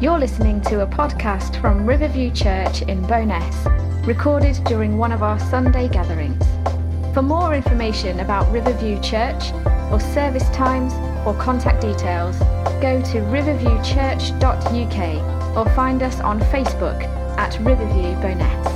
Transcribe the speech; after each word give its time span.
You're 0.00 0.20
listening 0.20 0.60
to 0.60 0.82
a 0.82 0.86
podcast 0.86 1.60
from 1.60 1.84
Riverview 1.84 2.30
Church 2.30 2.82
in 2.82 3.04
Bowness, 3.08 3.66
recorded 4.06 4.54
during 4.66 4.96
one 4.96 5.10
of 5.10 5.24
our 5.24 5.40
Sunday 5.40 5.88
gatherings. 5.88 6.40
For 7.12 7.20
more 7.20 7.52
information 7.52 8.20
about 8.20 8.48
Riverview 8.52 9.00
Church, 9.00 9.50
or 9.90 9.98
service 9.98 10.48
times, 10.50 10.92
or 11.26 11.34
contact 11.34 11.80
details, 11.80 12.38
go 12.80 13.02
to 13.06 13.18
riverviewchurch.uk 13.22 15.56
or 15.56 15.68
find 15.74 16.04
us 16.04 16.20
on 16.20 16.38
Facebook 16.42 17.02
at 17.36 17.58
Riverview 17.58 18.14
Bowness. 18.22 18.66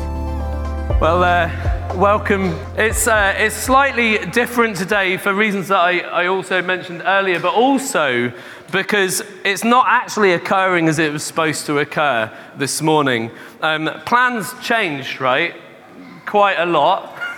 Well, 1.00 1.23
uh, 1.23 1.48
welcome. 1.95 2.59
It's, 2.77 3.07
uh, 3.07 3.32
it's 3.36 3.54
slightly 3.54 4.18
different 4.32 4.77
today 4.77 5.18
for 5.18 5.32
reasons 5.32 5.68
that 5.68 5.79
I, 5.79 6.00
I 6.00 6.27
also 6.27 6.61
mentioned 6.62 7.02
earlier, 7.04 7.39
but 7.39 7.54
also 7.54 8.32
because 8.73 9.23
it's 9.45 9.64
not 9.64 9.84
actually 9.86 10.32
occurring 10.32 10.88
as 10.88 10.98
it 10.98 11.12
was 11.12 11.23
supposed 11.23 11.66
to 11.66 11.79
occur 11.79 12.33
this 12.56 12.80
morning. 12.80 13.30
Um, 13.60 13.91
plans 14.06 14.52
changed, 14.62 15.20
right? 15.20 15.55
Quite 16.27 16.59
a 16.59 16.66
lot. 16.66 17.20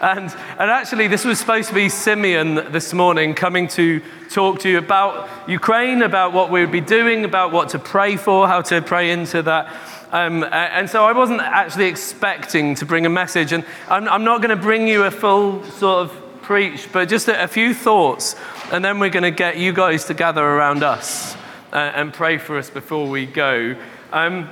And, 0.00 0.24
and 0.58 0.70
actually, 0.70 1.06
this 1.06 1.24
was 1.24 1.38
supposed 1.38 1.68
to 1.68 1.74
be 1.74 1.88
Simeon 1.88 2.56
this 2.72 2.92
morning 2.92 3.32
coming 3.32 3.68
to 3.68 4.02
talk 4.28 4.58
to 4.60 4.68
you 4.68 4.76
about 4.76 5.30
Ukraine, 5.48 6.02
about 6.02 6.34
what 6.34 6.50
we 6.50 6.60
would 6.60 6.72
be 6.72 6.82
doing, 6.82 7.24
about 7.24 7.52
what 7.52 7.70
to 7.70 7.78
pray 7.78 8.16
for, 8.16 8.46
how 8.46 8.60
to 8.62 8.82
pray 8.82 9.12
into 9.12 9.40
that. 9.42 9.74
Um, 10.12 10.44
and 10.44 10.90
so 10.90 11.04
I 11.04 11.12
wasn't 11.12 11.40
actually 11.40 11.86
expecting 11.86 12.74
to 12.74 12.84
bring 12.84 13.06
a 13.06 13.08
message. 13.08 13.52
And 13.52 13.64
I'm, 13.88 14.06
I'm 14.08 14.24
not 14.24 14.42
going 14.42 14.54
to 14.54 14.62
bring 14.62 14.86
you 14.88 15.04
a 15.04 15.10
full 15.10 15.64
sort 15.64 16.10
of 16.10 16.23
preach, 16.44 16.92
but 16.92 17.08
just 17.08 17.26
a, 17.28 17.42
a 17.42 17.48
few 17.48 17.74
thoughts. 17.74 18.36
And 18.70 18.84
then 18.84 18.98
we're 18.98 19.10
going 19.10 19.24
to 19.24 19.30
get 19.30 19.56
you 19.56 19.72
guys 19.72 20.04
to 20.06 20.14
gather 20.14 20.44
around 20.44 20.82
us 20.82 21.34
uh, 21.72 21.76
and 21.94 22.12
pray 22.12 22.38
for 22.38 22.58
us 22.58 22.70
before 22.70 23.08
we 23.08 23.26
go. 23.26 23.74
Um, 24.12 24.48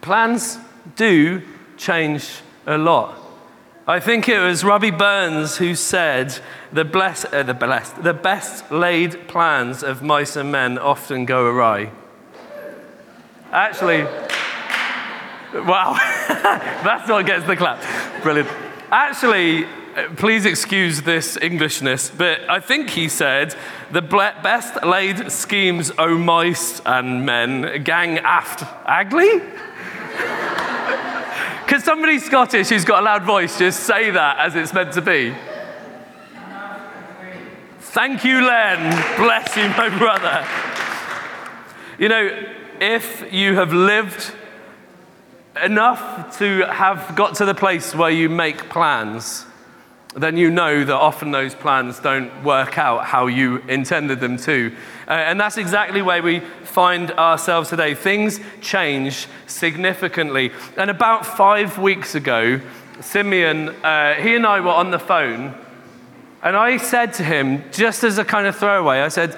plans 0.00 0.58
do 0.96 1.42
change 1.76 2.40
a 2.66 2.78
lot. 2.78 3.18
I 3.86 4.00
think 4.00 4.28
it 4.28 4.38
was 4.38 4.64
Robbie 4.64 4.90
Burns 4.90 5.56
who 5.56 5.74
said, 5.74 6.38
the, 6.72 6.84
bless, 6.84 7.24
uh, 7.24 7.42
the, 7.42 7.54
blessed, 7.54 8.02
the 8.02 8.14
best 8.14 8.70
laid 8.70 9.28
plans 9.28 9.82
of 9.82 10.02
mice 10.02 10.36
and 10.36 10.50
men 10.50 10.78
often 10.78 11.24
go 11.24 11.46
awry. 11.46 11.90
Actually, 13.50 14.04
wow, 15.52 15.94
that's 16.28 17.10
what 17.10 17.26
gets 17.26 17.44
the 17.44 17.56
clap. 17.56 17.82
Brilliant. 18.22 18.48
Actually, 18.90 19.66
please 20.16 20.46
excuse 20.46 21.02
this 21.02 21.36
Englishness, 21.40 22.10
but 22.10 22.40
I 22.48 22.60
think 22.60 22.90
he 22.90 23.08
said, 23.08 23.54
the 23.90 24.02
best 24.02 24.82
laid 24.84 25.30
schemes 25.30 25.92
o' 25.98 26.16
mice 26.16 26.80
and 26.86 27.26
men 27.26 27.82
gang 27.84 28.18
aft 28.18 28.62
Agley? 28.86 29.40
Could 31.66 31.82
somebody 31.82 32.18
Scottish 32.18 32.68
who's 32.68 32.84
got 32.84 33.02
a 33.02 33.04
loud 33.04 33.22
voice 33.22 33.58
just 33.58 33.80
say 33.80 34.10
that 34.10 34.38
as 34.38 34.56
it's 34.56 34.72
meant 34.72 34.92
to 34.94 35.02
be? 35.02 35.34
Thank 37.80 38.24
you, 38.24 38.46
Len. 38.46 38.90
Bless 39.18 39.56
you, 39.56 39.68
my 39.68 39.96
brother. 39.98 40.46
You 41.98 42.08
know, 42.08 42.46
if 42.80 43.32
you 43.32 43.56
have 43.56 43.72
lived 43.72 44.32
enough 45.62 46.38
to 46.38 46.64
have 46.66 47.14
got 47.14 47.34
to 47.36 47.44
the 47.44 47.54
place 47.54 47.94
where 47.94 48.10
you 48.10 48.30
make 48.30 48.70
plans, 48.70 49.44
then 50.14 50.36
you 50.36 50.50
know 50.50 50.84
that 50.84 50.94
often 50.94 51.30
those 51.30 51.54
plans 51.54 51.98
don't 51.98 52.44
work 52.44 52.76
out 52.78 53.04
how 53.04 53.26
you 53.28 53.58
intended 53.68 54.20
them 54.20 54.36
to. 54.36 54.74
Uh, 55.08 55.12
and 55.12 55.40
that's 55.40 55.56
exactly 55.56 56.02
where 56.02 56.22
we 56.22 56.40
find 56.40 57.10
ourselves 57.12 57.70
today. 57.70 57.94
Things 57.94 58.38
change 58.60 59.26
significantly. 59.46 60.52
And 60.76 60.90
about 60.90 61.24
five 61.24 61.78
weeks 61.78 62.14
ago, 62.14 62.60
Simeon, 63.00 63.70
uh, 63.70 64.14
he 64.14 64.34
and 64.34 64.46
I 64.46 64.60
were 64.60 64.70
on 64.70 64.90
the 64.90 64.98
phone, 64.98 65.54
and 66.42 66.56
I 66.56 66.76
said 66.76 67.14
to 67.14 67.24
him, 67.24 67.64
just 67.72 68.04
as 68.04 68.18
a 68.18 68.24
kind 68.24 68.46
of 68.46 68.56
throwaway, 68.56 69.00
I 69.00 69.08
said, 69.08 69.36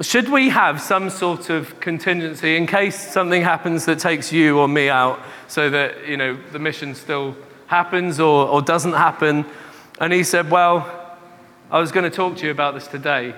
should 0.00 0.28
we 0.28 0.50
have 0.50 0.80
some 0.80 1.08
sort 1.08 1.48
of 1.48 1.78
contingency 1.80 2.56
in 2.56 2.66
case 2.66 3.12
something 3.12 3.42
happens 3.42 3.84
that 3.86 3.98
takes 3.98 4.32
you 4.32 4.58
or 4.58 4.68
me 4.68 4.88
out 4.88 5.20
so 5.48 5.70
that, 5.70 6.06
you 6.06 6.16
know, 6.16 6.36
the 6.52 6.58
mission 6.58 6.94
still 6.94 7.36
happens 7.66 8.20
or, 8.20 8.48
or 8.48 8.60
doesn't 8.60 8.92
happen? 8.92 9.46
And 9.98 10.12
he 10.12 10.24
said, 10.24 10.50
Well, 10.50 11.18
I 11.70 11.80
was 11.80 11.90
going 11.90 12.04
to 12.04 12.14
talk 12.14 12.36
to 12.38 12.44
you 12.44 12.50
about 12.50 12.74
this 12.74 12.86
today. 12.86 13.34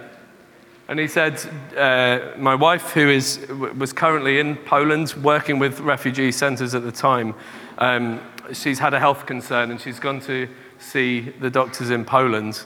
And 0.88 0.98
he 0.98 1.06
said, 1.06 1.38
uh, 1.76 2.36
My 2.36 2.54
wife, 2.54 2.92
who 2.92 3.08
is, 3.08 3.46
was 3.48 3.92
currently 3.92 4.41
in 4.41 4.56
Poland 4.56 5.14
working 5.22 5.58
with 5.58 5.80
refugee 5.80 6.32
centers 6.32 6.74
at 6.74 6.82
the 6.82 6.91
time, 6.91 7.34
um, 7.78 8.20
she's 8.52 8.80
had 8.80 8.92
a 8.92 8.98
health 8.98 9.24
concern 9.24 9.70
and 9.70 9.80
she's 9.80 10.00
gone 10.00 10.20
to 10.22 10.48
see 10.78 11.20
the 11.41 11.50
doctors 11.50 11.91
in 11.91 12.04
Poland. 12.04 12.64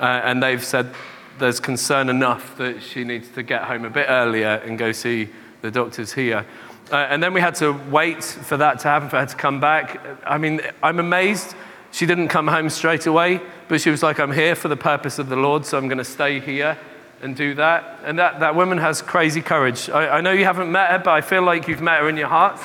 Uh, 0.00 0.20
and 0.24 0.42
they've 0.42 0.64
said 0.64 0.92
there's 1.38 1.60
concern 1.60 2.08
enough 2.08 2.56
that 2.56 2.82
she 2.82 3.04
needs 3.04 3.28
to 3.28 3.44
get 3.44 3.62
home 3.62 3.84
a 3.84 3.90
bit 3.90 4.06
earlier 4.08 4.60
and 4.64 4.78
go 4.78 4.90
see 4.90 5.28
the 5.62 5.70
doctors 5.70 6.12
here. 6.12 6.44
Uh, 6.90 6.96
and 7.10 7.22
then 7.22 7.32
we 7.32 7.40
had 7.40 7.54
to 7.54 7.72
wait 7.90 8.24
for 8.24 8.56
that 8.56 8.80
to 8.80 8.88
happen, 8.88 9.08
for 9.08 9.18
her 9.18 9.26
to 9.26 9.36
come 9.36 9.60
back. 9.60 10.00
I 10.26 10.38
mean, 10.38 10.60
I'm 10.82 10.98
amazed 10.98 11.54
she 11.98 12.06
didn't 12.06 12.28
come 12.28 12.46
home 12.46 12.70
straight 12.70 13.06
away, 13.06 13.40
but 13.66 13.80
she 13.80 13.90
was 13.90 14.04
like, 14.04 14.20
I'm 14.20 14.30
here 14.30 14.54
for 14.54 14.68
the 14.68 14.76
purpose 14.76 15.18
of 15.18 15.28
the 15.28 15.34
Lord, 15.34 15.66
so 15.66 15.76
I'm 15.76 15.88
going 15.88 15.98
to 15.98 16.04
stay 16.04 16.38
here 16.38 16.78
and 17.20 17.34
do 17.34 17.54
that. 17.54 17.98
And 18.04 18.20
that, 18.20 18.38
that 18.38 18.54
woman 18.54 18.78
has 18.78 19.02
crazy 19.02 19.42
courage. 19.42 19.90
I, 19.90 20.18
I 20.18 20.20
know 20.20 20.30
you 20.30 20.44
haven't 20.44 20.70
met 20.70 20.90
her, 20.90 20.98
but 21.00 21.10
I 21.10 21.22
feel 21.22 21.42
like 21.42 21.66
you've 21.66 21.80
met 21.80 21.98
her 21.98 22.08
in 22.08 22.16
your 22.16 22.28
heart. 22.28 22.60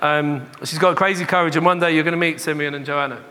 Um, 0.00 0.50
she's 0.64 0.80
got 0.80 0.96
crazy 0.96 1.24
courage, 1.24 1.54
and 1.54 1.64
one 1.64 1.78
day 1.78 1.94
you're 1.94 2.02
going 2.02 2.14
to 2.14 2.18
meet 2.18 2.40
Simeon 2.40 2.74
and 2.74 2.84
Joanna. 2.84 3.22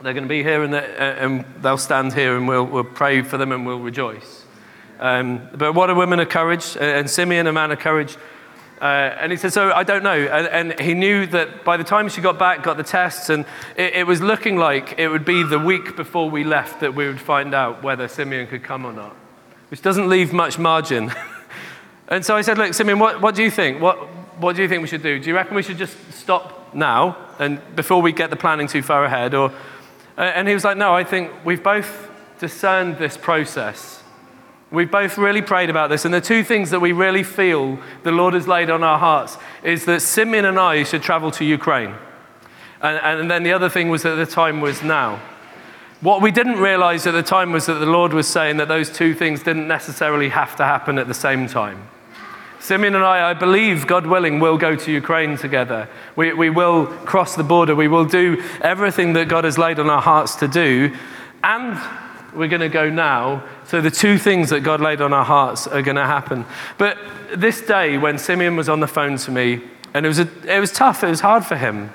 They're 0.00 0.14
going 0.14 0.24
to 0.24 0.30
be 0.30 0.42
here, 0.42 0.62
and, 0.62 0.74
and 0.74 1.44
they'll 1.60 1.76
stand 1.76 2.14
here, 2.14 2.34
and 2.34 2.48
we'll, 2.48 2.64
we'll 2.64 2.84
pray 2.84 3.20
for 3.20 3.36
them, 3.36 3.52
and 3.52 3.66
we'll 3.66 3.80
rejoice. 3.80 4.46
Um, 4.98 5.46
but 5.54 5.74
what 5.74 5.90
a 5.90 5.94
woman 5.94 6.20
of 6.20 6.30
courage, 6.30 6.74
and 6.80 7.10
Simeon, 7.10 7.48
a 7.48 7.52
man 7.52 7.70
of 7.70 7.80
courage. 7.80 8.16
Uh, 8.80 8.84
and 9.20 9.30
he 9.30 9.38
said, 9.38 9.52
So 9.52 9.72
I 9.72 9.84
don't 9.84 10.02
know. 10.02 10.12
And, 10.12 10.70
and, 10.70 10.80
he 10.80 10.94
knew 10.94 11.26
that 11.28 11.64
by 11.64 11.76
the 11.76 11.84
time 11.84 12.08
she 12.08 12.20
got 12.20 12.38
back, 12.38 12.62
got 12.62 12.76
the 12.76 12.82
tests, 12.82 13.30
and 13.30 13.46
it, 13.76 13.94
it, 13.94 14.06
was 14.06 14.20
looking 14.20 14.56
like 14.56 14.98
it 14.98 15.08
would 15.08 15.24
be 15.24 15.42
the 15.42 15.58
week 15.58 15.96
before 15.96 16.28
we 16.28 16.44
left 16.44 16.80
that 16.80 16.94
we 16.94 17.06
would 17.06 17.20
find 17.20 17.54
out 17.54 17.82
whether 17.82 18.08
Simeon 18.08 18.46
could 18.46 18.64
come 18.64 18.84
or 18.84 18.92
not, 18.92 19.14
which 19.70 19.80
doesn't 19.80 20.08
leave 20.08 20.32
much 20.32 20.58
margin. 20.58 21.12
and 22.08 22.24
so 22.24 22.36
I 22.36 22.42
said, 22.42 22.58
Look, 22.58 22.74
Simeon, 22.74 22.98
what, 22.98 23.20
what 23.22 23.34
do 23.34 23.42
you 23.42 23.50
think? 23.50 23.80
What, 23.80 23.96
what 24.38 24.56
do 24.56 24.62
you 24.62 24.68
think 24.68 24.82
we 24.82 24.88
should 24.88 25.02
do? 25.02 25.18
Do 25.18 25.28
you 25.28 25.34
reckon 25.34 25.54
we 25.54 25.62
should 25.62 25.78
just 25.78 25.96
stop 26.12 26.74
now 26.74 27.16
and 27.38 27.60
before 27.76 28.02
we 28.02 28.12
get 28.12 28.30
the 28.30 28.36
planning 28.36 28.66
too 28.66 28.82
far 28.82 29.04
ahead? 29.04 29.34
Or, 29.34 29.52
uh, 30.18 30.20
and 30.20 30.48
he 30.48 30.54
was 30.54 30.64
like, 30.64 30.76
No, 30.76 30.94
I 30.94 31.04
think 31.04 31.30
we've 31.44 31.62
both 31.62 32.10
discerned 32.38 32.98
this 32.98 33.16
process 33.16 34.03
We've 34.74 34.90
both 34.90 35.16
really 35.16 35.40
prayed 35.40 35.70
about 35.70 35.88
this, 35.88 36.04
and 36.04 36.12
the 36.12 36.20
two 36.20 36.42
things 36.42 36.70
that 36.70 36.80
we 36.80 36.92
really 36.92 37.22
feel 37.22 37.78
the 38.02 38.10
Lord 38.10 38.34
has 38.34 38.48
laid 38.48 38.70
on 38.70 38.82
our 38.82 38.98
hearts 38.98 39.38
is 39.62 39.84
that 39.84 40.02
Simeon 40.02 40.44
and 40.44 40.58
I 40.58 40.82
should 40.82 41.02
travel 41.02 41.30
to 41.32 41.44
Ukraine. 41.44 41.94
And, 42.82 43.20
and 43.20 43.30
then 43.30 43.44
the 43.44 43.52
other 43.52 43.70
thing 43.70 43.88
was 43.88 44.02
that 44.02 44.16
the 44.16 44.26
time 44.26 44.60
was 44.60 44.82
now. 44.82 45.20
What 46.00 46.20
we 46.20 46.30
didn't 46.30 46.58
realize 46.58 47.06
at 47.06 47.12
the 47.12 47.22
time 47.22 47.52
was 47.52 47.66
that 47.66 47.74
the 47.74 47.86
Lord 47.86 48.12
was 48.12 48.28
saying 48.28 48.58
that 48.58 48.68
those 48.68 48.90
two 48.90 49.14
things 49.14 49.42
didn't 49.42 49.68
necessarily 49.68 50.28
have 50.28 50.56
to 50.56 50.64
happen 50.64 50.98
at 50.98 51.08
the 51.08 51.14
same 51.14 51.46
time. 51.46 51.88
Simeon 52.58 52.94
and 52.94 53.04
I, 53.04 53.30
I 53.30 53.34
believe, 53.34 53.86
God 53.86 54.06
willing, 54.06 54.40
will 54.40 54.58
go 54.58 54.74
to 54.74 54.92
Ukraine 54.92 55.36
together. 55.36 55.88
We, 56.16 56.32
we 56.32 56.50
will 56.50 56.86
cross 56.86 57.36
the 57.36 57.44
border. 57.44 57.74
We 57.74 57.88
will 57.88 58.06
do 58.06 58.42
everything 58.60 59.12
that 59.14 59.28
God 59.28 59.44
has 59.44 59.56
laid 59.56 59.78
on 59.78 59.88
our 59.88 60.02
hearts 60.02 60.34
to 60.36 60.48
do. 60.48 60.94
And 61.42 61.78
we're 62.34 62.48
going 62.48 62.60
to 62.60 62.68
go 62.68 62.90
now. 62.90 63.42
So 63.66 63.80
the 63.80 63.90
two 63.90 64.18
things 64.18 64.50
that 64.50 64.60
God 64.60 64.80
laid 64.80 65.00
on 65.00 65.12
our 65.12 65.24
hearts 65.24 65.66
are 65.66 65.82
going 65.82 65.96
to 65.96 66.06
happen. 66.06 66.44
But 66.78 66.98
this 67.34 67.60
day, 67.60 67.98
when 67.98 68.18
Simeon 68.18 68.56
was 68.56 68.68
on 68.68 68.80
the 68.80 68.86
phone 68.86 69.16
to 69.18 69.30
me, 69.30 69.62
and 69.94 70.04
it 70.04 70.08
was, 70.08 70.18
a, 70.18 70.28
it 70.46 70.60
was 70.60 70.72
tough, 70.72 71.04
it 71.04 71.08
was 71.08 71.20
hard 71.20 71.44
for 71.44 71.56
him. 71.56 71.90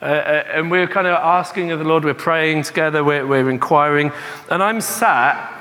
Uh, 0.00 0.04
uh, 0.04 0.44
and 0.52 0.70
we 0.70 0.78
are 0.78 0.86
kind 0.86 1.06
of 1.06 1.14
asking 1.14 1.70
of 1.70 1.78
the 1.78 1.84
Lord, 1.84 2.04
we're 2.04 2.14
praying 2.14 2.62
together, 2.62 3.02
we're, 3.02 3.26
we're 3.26 3.50
inquiring. 3.50 4.12
And 4.50 4.62
I'm 4.62 4.80
sat 4.80 5.54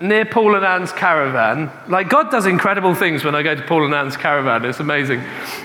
near 0.00 0.26
Paul 0.26 0.54
and 0.54 0.64
Anne's 0.64 0.92
caravan. 0.92 1.70
Like, 1.88 2.08
God 2.10 2.30
does 2.30 2.46
incredible 2.46 2.94
things 2.94 3.24
when 3.24 3.34
I 3.34 3.42
go 3.42 3.54
to 3.54 3.62
Paul 3.62 3.86
and 3.86 3.94
Anne's 3.94 4.16
caravan. 4.16 4.64
It's 4.64 4.80
amazing. 4.80 5.20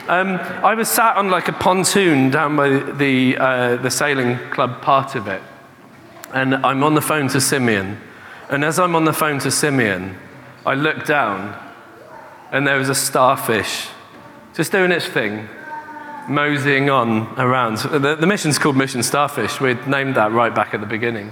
Um, 0.07 0.37
I 0.63 0.73
was 0.73 0.89
sat 0.89 1.17
on 1.17 1.29
like 1.29 1.49
a 1.49 1.53
pontoon 1.53 2.29
down 2.29 2.55
by 2.55 2.69
the, 2.69 3.37
uh, 3.37 3.75
the 3.77 3.91
sailing 3.91 4.37
club 4.49 4.81
part 4.81 5.15
of 5.15 5.27
it 5.27 5.41
and 6.33 6.55
I'm 6.55 6.83
on 6.83 6.93
the 6.93 7.01
phone 7.01 7.27
to 7.29 7.41
Simeon. 7.41 7.99
And 8.49 8.65
as 8.65 8.79
I'm 8.79 8.95
on 8.95 9.05
the 9.05 9.13
phone 9.13 9.39
to 9.39 9.51
Simeon, 9.51 10.17
I 10.65 10.75
look 10.75 11.05
down, 11.05 11.57
and 12.51 12.67
there 12.67 12.77
was 12.77 12.89
a 12.89 12.95
starfish 12.95 13.87
just 14.53 14.71
doing 14.71 14.91
its 14.91 15.07
thing, 15.07 15.47
moseying 16.27 16.89
on 16.89 17.39
around. 17.39 17.77
The, 17.77 18.15
the 18.15 18.27
mission's 18.27 18.59
called 18.59 18.75
Mission 18.75 19.01
Starfish. 19.01 19.61
We'd 19.61 19.87
named 19.87 20.15
that 20.15 20.31
right 20.31 20.53
back 20.53 20.73
at 20.73 20.81
the 20.81 20.87
beginning. 20.87 21.31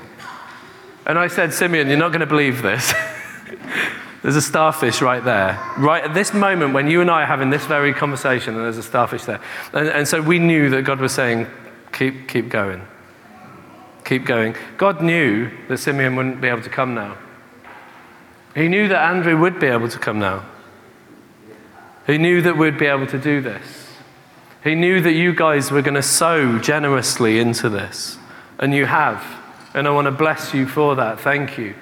And 1.06 1.20
I 1.20 1.28
said, 1.28 1.54
Simeon, 1.54 1.88
you're 1.88 1.98
not 1.98 2.10
going 2.10 2.22
to 2.22 2.26
believe 2.26 2.62
this. 2.62 2.94
There's 4.22 4.36
a 4.36 4.42
starfish 4.42 5.02
right 5.02 5.24
there. 5.24 5.58
Right 5.78 6.04
at 6.04 6.14
this 6.14 6.34
moment, 6.34 6.74
when 6.74 6.88
you 6.88 7.02
and 7.02 7.10
I 7.10 7.24
are 7.24 7.26
having 7.26 7.50
this 7.50 7.66
very 7.66 7.94
conversation, 7.94 8.56
and 8.56 8.66
there's 8.66 8.78
a 8.78 8.84
starfish 8.84 9.24
there. 9.24 9.40
And, 9.72 9.88
and 9.88 10.08
so 10.08 10.22
we 10.22 10.40
knew 10.40 10.70
that 10.72 10.82
God 10.82 11.00
was 11.00 11.14
saying, 11.14 11.48
keep, 11.94 12.28
keep 12.28 12.50
going. 12.50 12.86
Keep 14.10 14.26
going. 14.26 14.56
God 14.78 15.04
knew 15.04 15.52
that 15.68 15.78
Simeon 15.78 16.16
wouldn't 16.16 16.42
be 16.42 16.48
able 16.48 16.64
to 16.64 16.70
come 16.70 16.96
now. 16.96 17.16
He 18.56 18.68
knew 18.68 18.88
that 18.88 19.08
Andrew 19.08 19.40
would 19.40 19.60
be 19.60 19.68
able 19.68 19.88
to 19.88 20.00
come 20.00 20.18
now. 20.18 20.46
He 22.08 22.18
knew 22.18 22.42
that 22.42 22.58
we'd 22.58 22.80
be 22.80 22.88
able 22.88 23.06
to 23.06 23.20
do 23.20 23.40
this. 23.40 23.88
He 24.64 24.74
knew 24.74 25.00
that 25.00 25.12
you 25.12 25.36
guys 25.36 25.70
were 25.70 25.84
going 25.84 25.94
to 25.94 26.02
sow 26.02 26.58
generously 26.58 27.38
into 27.38 27.70
this. 27.70 28.18
And 28.58 28.74
you 28.74 28.88
have. 28.88 29.24
And 29.76 29.88
I 29.88 29.92
want 29.92 30.06
to 30.06 30.12
bless 30.12 30.56
you 30.56 30.66
for 30.66 30.96
that. 30.96 31.20
Thank 31.20 31.60
you. 31.60 31.76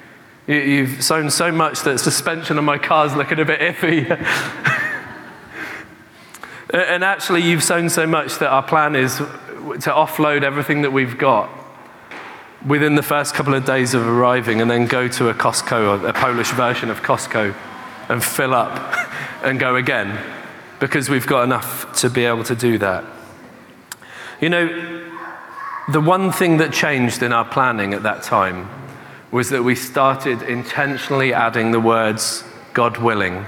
you 0.47 0.85
have 0.85 1.01
sown 1.01 1.29
so 1.29 1.49
much 1.49 1.83
that 1.83 1.97
suspension 1.97 2.57
on 2.57 2.65
my 2.65 2.77
car's 2.77 3.15
looking 3.15 3.39
a 3.39 3.45
bit 3.45 3.61
iffy. 3.61 4.05
and 6.73 7.05
actually, 7.05 7.43
you've 7.43 7.63
sown 7.63 7.89
so 7.89 8.05
much 8.05 8.39
that 8.39 8.49
our 8.49 8.63
plan 8.63 8.97
is 8.97 9.15
to 9.15 9.91
offload 9.91 10.43
everything 10.43 10.81
that 10.81 10.91
we've 10.91 11.17
got 11.17 11.56
within 12.65 12.95
the 12.95 13.03
first 13.03 13.33
couple 13.35 13.53
of 13.53 13.65
days 13.65 13.93
of 13.93 14.05
arriving 14.05 14.61
and 14.61 14.69
then 14.69 14.87
go 14.87 15.07
to 15.07 15.29
a 15.29 15.33
Costco, 15.33 16.07
a 16.07 16.13
Polish 16.13 16.51
version 16.51 16.89
of 16.89 17.01
Costco, 17.01 17.55
and 18.09 18.23
fill 18.23 18.53
up 18.53 18.95
and 19.43 19.59
go 19.59 19.75
again 19.75 20.17
because 20.79 21.09
we've 21.09 21.27
got 21.27 21.43
enough 21.43 21.91
to 21.99 22.09
be 22.09 22.25
able 22.25 22.43
to 22.43 22.55
do 22.55 22.77
that. 22.77 23.03
You 24.39 24.49
know, 24.49 25.03
the 25.89 26.01
one 26.01 26.31
thing 26.31 26.57
that 26.57 26.73
changed 26.73 27.23
in 27.23 27.33
our 27.33 27.45
planning 27.45 27.93
at 27.93 28.03
that 28.03 28.23
time 28.23 28.69
was 29.31 29.49
that 29.49 29.63
we 29.63 29.75
started 29.75 30.41
intentionally 30.41 31.33
adding 31.33 31.71
the 31.71 31.79
words, 31.79 32.43
God 32.73 32.97
willing. 32.97 33.45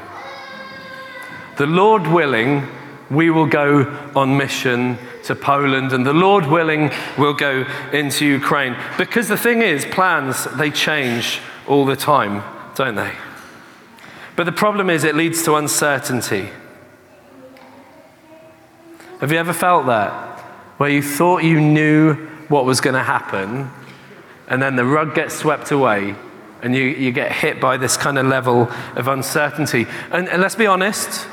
The 1.58 1.68
Lord 1.68 2.08
willing, 2.08 2.68
we 3.10 3.30
will 3.30 3.48
go 3.48 3.84
on 4.16 4.38
mission 4.38 4.98
to 5.24 5.36
Poland, 5.36 5.94
and 5.94 6.06
the 6.06 6.14
Lord 6.14 6.46
willing, 6.46 6.92
we'll 7.18 7.34
go 7.34 7.66
into 7.92 8.26
Ukraine. 8.26 8.76
Because 8.98 9.28
the 9.28 9.38
thing 9.38 9.62
is, 9.62 9.86
plans, 9.86 10.46
they 10.58 10.72
change 10.72 11.40
all 11.68 11.86
the 11.86 11.96
time, 11.96 12.44
don't 12.76 12.96
they? 12.96 13.14
But 14.36 14.46
the 14.46 14.52
problem 14.52 14.90
is, 14.90 15.04
it 15.04 15.16
leads 15.16 15.44
to 15.44 15.56
uncertainty. 15.56 16.50
Have 19.20 19.32
you 19.32 19.38
ever 19.38 19.54
felt 19.54 19.86
that? 19.88 20.40
Where 20.78 20.90
you 20.90 21.02
thought 21.02 21.44
you 21.44 21.60
knew 21.60 22.14
what 22.48 22.64
was 22.64 22.80
going 22.80 22.96
to 22.96 23.04
happen, 23.04 23.70
and 24.48 24.62
then 24.62 24.76
the 24.76 24.86
rug 24.86 25.14
gets 25.14 25.36
swept 25.36 25.72
away, 25.72 26.16
and 26.62 26.76
you, 26.76 26.84
you 26.84 27.12
get 27.12 27.32
hit 27.32 27.60
by 27.60 27.78
this 27.78 27.98
kind 27.98 28.18
of 28.18 28.26
level 28.26 28.70
of 28.96 29.08
uncertainty. 29.08 29.88
And, 30.12 30.30
and 30.30 30.42
let's 30.42 30.56
be 30.56 30.68
honest, 30.68 31.28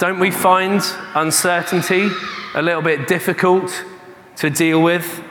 don't 0.00 0.18
we 0.18 0.30
find 0.30 0.80
uncertainty 1.14 2.08
a 2.54 2.62
little 2.62 2.80
bit 2.80 3.06
difficult 3.06 3.84
to 4.36 4.48
deal 4.48 4.82
with? 4.82 5.22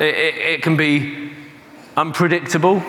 It, 0.00 0.12
it, 0.12 0.34
it 0.34 0.62
can 0.62 0.76
be 0.76 1.30
unpredictable. 1.96 2.82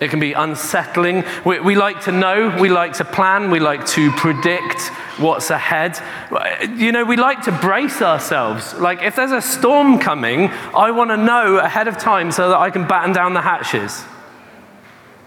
It 0.00 0.10
can 0.10 0.18
be 0.18 0.32
unsettling. 0.32 1.22
We, 1.46 1.60
we, 1.60 1.76
like 1.76 2.02
to 2.02 2.12
know, 2.12 2.58
we 2.60 2.70
like 2.70 2.94
to 2.94 3.04
plan, 3.04 3.52
we 3.52 3.60
like 3.60 3.86
to 3.90 4.10
predict 4.10 4.88
what's 5.16 5.50
ahead. 5.50 5.96
You 6.76 6.90
know, 6.90 7.04
we 7.04 7.16
like 7.16 7.42
to 7.42 7.52
brace 7.52 8.02
ourselves. 8.02 8.74
Like, 8.74 9.00
if 9.00 9.14
there's 9.14 9.30
a 9.30 9.40
storm 9.40 10.00
coming, 10.00 10.48
I 10.74 10.90
want 10.90 11.10
to 11.10 11.16
know 11.16 11.58
ahead 11.58 11.86
of 11.86 11.98
time 11.98 12.32
so 12.32 12.48
that 12.48 12.58
I 12.58 12.70
can 12.70 12.88
batten 12.88 13.12
down 13.12 13.32
the 13.32 13.42
hatches. 13.42 14.02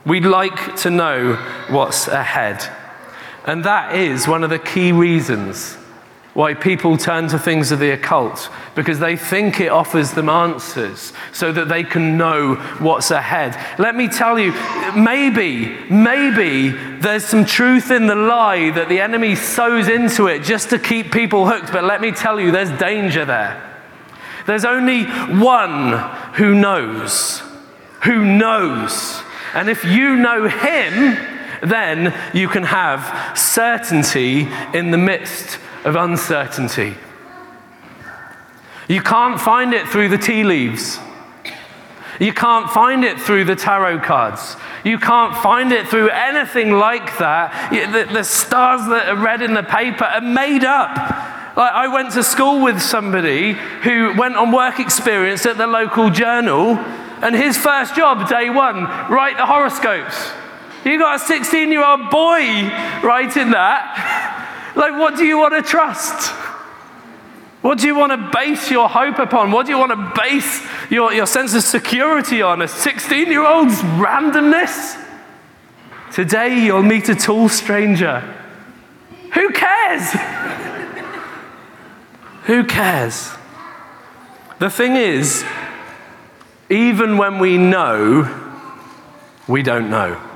We 0.05 0.19
like 0.19 0.75
to 0.79 0.89
know 0.89 1.35
what's 1.69 2.09
ahead. 2.09 2.69
And 3.47 3.63
that 3.63 3.95
is 3.95 4.27
one 4.27 4.43
of 4.43 4.49
the 4.49 4.59
key 4.59 4.91
reasons 4.91 5.77
why 6.33 6.53
people 6.53 6.97
turn 6.97 7.27
to 7.29 7.39
things 7.39 7.71
of 7.71 7.79
the 7.79 7.89
occult, 7.89 8.51
because 8.75 8.99
they 8.99 9.15
think 9.15 9.59
it 9.59 9.69
offers 9.69 10.11
them 10.11 10.29
answers 10.29 11.11
so 11.33 11.51
that 11.51 11.67
they 11.67 11.83
can 11.83 12.15
know 12.15 12.53
what's 12.77 13.09
ahead. 13.09 13.57
Let 13.79 13.95
me 13.95 14.07
tell 14.07 14.37
you, 14.37 14.51
maybe, 14.95 15.75
maybe 15.89 16.69
there's 16.99 17.25
some 17.25 17.43
truth 17.43 17.89
in 17.89 18.05
the 18.05 18.13
lie 18.13 18.69
that 18.69 18.87
the 18.87 18.99
enemy 18.99 19.33
sows 19.33 19.87
into 19.87 20.27
it 20.27 20.43
just 20.43 20.69
to 20.69 20.77
keep 20.77 21.11
people 21.11 21.47
hooked, 21.47 21.71
but 21.71 21.83
let 21.83 22.01
me 22.01 22.11
tell 22.11 22.39
you, 22.39 22.51
there's 22.51 22.69
danger 22.77 23.25
there. 23.25 23.63
There's 24.45 24.63
only 24.63 25.05
one 25.05 25.93
who 26.35 26.53
knows, 26.53 27.41
who 28.03 28.23
knows. 28.23 29.23
And 29.55 29.69
if 29.69 29.83
you 29.83 30.15
know 30.17 30.47
him, 30.47 31.36
then 31.69 32.13
you 32.33 32.47
can 32.47 32.63
have 32.63 33.37
certainty 33.37 34.47
in 34.73 34.91
the 34.91 34.97
midst 34.97 35.59
of 35.83 35.95
uncertainty. 35.95 36.95
You 38.87 39.01
can't 39.01 39.39
find 39.39 39.73
it 39.73 39.87
through 39.87 40.09
the 40.09 40.17
tea 40.17 40.43
leaves. 40.43 40.99
You 42.19 42.33
can't 42.33 42.69
find 42.69 43.03
it 43.03 43.19
through 43.19 43.45
the 43.45 43.55
tarot 43.55 43.99
cards. 43.99 44.55
You 44.83 44.97
can't 44.97 45.35
find 45.35 45.71
it 45.71 45.87
through 45.87 46.09
anything 46.09 46.71
like 46.71 47.17
that. 47.19 47.71
The, 47.71 48.11
the, 48.11 48.23
stars 48.23 48.81
that 48.89 49.09
are 49.09 49.15
read 49.15 49.41
in 49.41 49.53
the 49.53 49.63
paper 49.63 50.05
are 50.05 50.21
made 50.21 50.63
up. 50.63 50.95
Like 51.55 51.73
I 51.73 51.87
went 51.87 52.13
to 52.13 52.23
school 52.23 52.63
with 52.63 52.81
somebody 52.81 53.53
who 53.53 54.15
went 54.17 54.35
on 54.35 54.51
work 54.51 54.79
experience 54.79 55.45
at 55.45 55.57
the 55.57 55.67
local 55.67 56.09
journal, 56.09 56.77
and 57.21 57.35
his 57.35 57.57
first 57.57 57.95
job, 57.95 58.29
day 58.29 58.49
one, 58.49 58.83
write 59.11 59.37
the 59.37 59.45
horoscopes. 59.45 60.31
You 60.87 60.97
got 60.97 61.21
a 61.21 61.25
16 61.25 61.69
year 61.69 61.83
old 61.83 62.09
boy 62.09 62.69
writing 63.03 63.51
that. 63.51 64.73
Like, 64.73 64.93
what 64.93 65.17
do 65.17 65.25
you 65.25 65.37
want 65.37 65.53
to 65.53 65.61
trust? 65.61 66.31
What 67.61 67.79
do 67.79 67.87
you 67.87 67.95
want 67.95 68.13
to 68.13 68.29
base 68.33 68.71
your 68.71 68.87
hope 68.87 69.19
upon? 69.19 69.51
What 69.51 69.65
do 69.65 69.73
you 69.73 69.77
want 69.77 69.91
to 69.91 70.21
base 70.21 70.65
your, 70.89 71.11
your 71.11 71.25
sense 71.25 71.53
of 71.55 71.63
security 71.63 72.41
on? 72.41 72.61
A 72.61 72.67
16 72.69 73.27
year 73.27 73.45
old's 73.45 73.75
randomness? 73.99 75.03
Today 76.13 76.63
you'll 76.63 76.83
meet 76.83 77.09
a 77.09 77.15
tall 77.15 77.49
stranger. 77.49 78.21
Who 79.33 79.49
cares? 79.49 80.11
Who 82.43 82.63
cares? 82.63 83.31
The 84.59 84.69
thing 84.69 84.95
is, 84.95 85.43
even 86.69 87.17
when 87.17 87.39
we 87.39 87.57
know, 87.57 88.33
we 89.49 89.63
don't 89.63 89.89
know. 89.89 90.26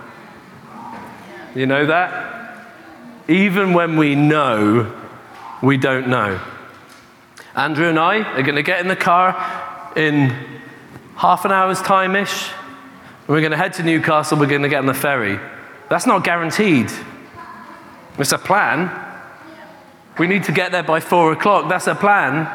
You 1.56 1.65
know 1.65 1.86
that? 1.88 2.31
even 3.31 3.74
when 3.74 3.98
we 3.98 4.15
know 4.15 4.92
we 5.62 5.77
don't 5.77 6.07
know. 6.07 6.39
Andrew 7.55 7.88
and 7.88 8.00
I 8.00 8.20
are 8.20 8.43
going 8.43 8.55
to 8.55 8.63
get 8.63 8.79
in 8.79 8.88
the 8.88 8.96
car 8.96 9.93
in 9.96 10.29
half 11.15 11.46
an 11.46 11.51
hour's 11.51 11.81
time 11.81 12.15
ish. 12.15 12.50
We're 13.27 13.39
going 13.41 13.51
to 13.51 13.58
head 13.58 13.74
to 13.74 13.84
Newcastle. 13.84 14.38
We're 14.38 14.48
going 14.48 14.63
to 14.63 14.70
get 14.70 14.79
on 14.79 14.86
the 14.86 14.93
ferry. 14.93 15.39
That's 15.89 16.05
not 16.05 16.24
guaranteed. 16.24 16.91
It's 18.17 18.31
a 18.31 18.38
plan. 18.38 18.89
We 20.17 20.27
need 20.27 20.43
to 20.46 20.51
get 20.51 20.72
there 20.72 20.84
by 20.84 21.00
four 21.00 21.31
o'clock. 21.31 21.70
That's 21.70 21.88
a 21.88 21.96
plan. 21.96 22.50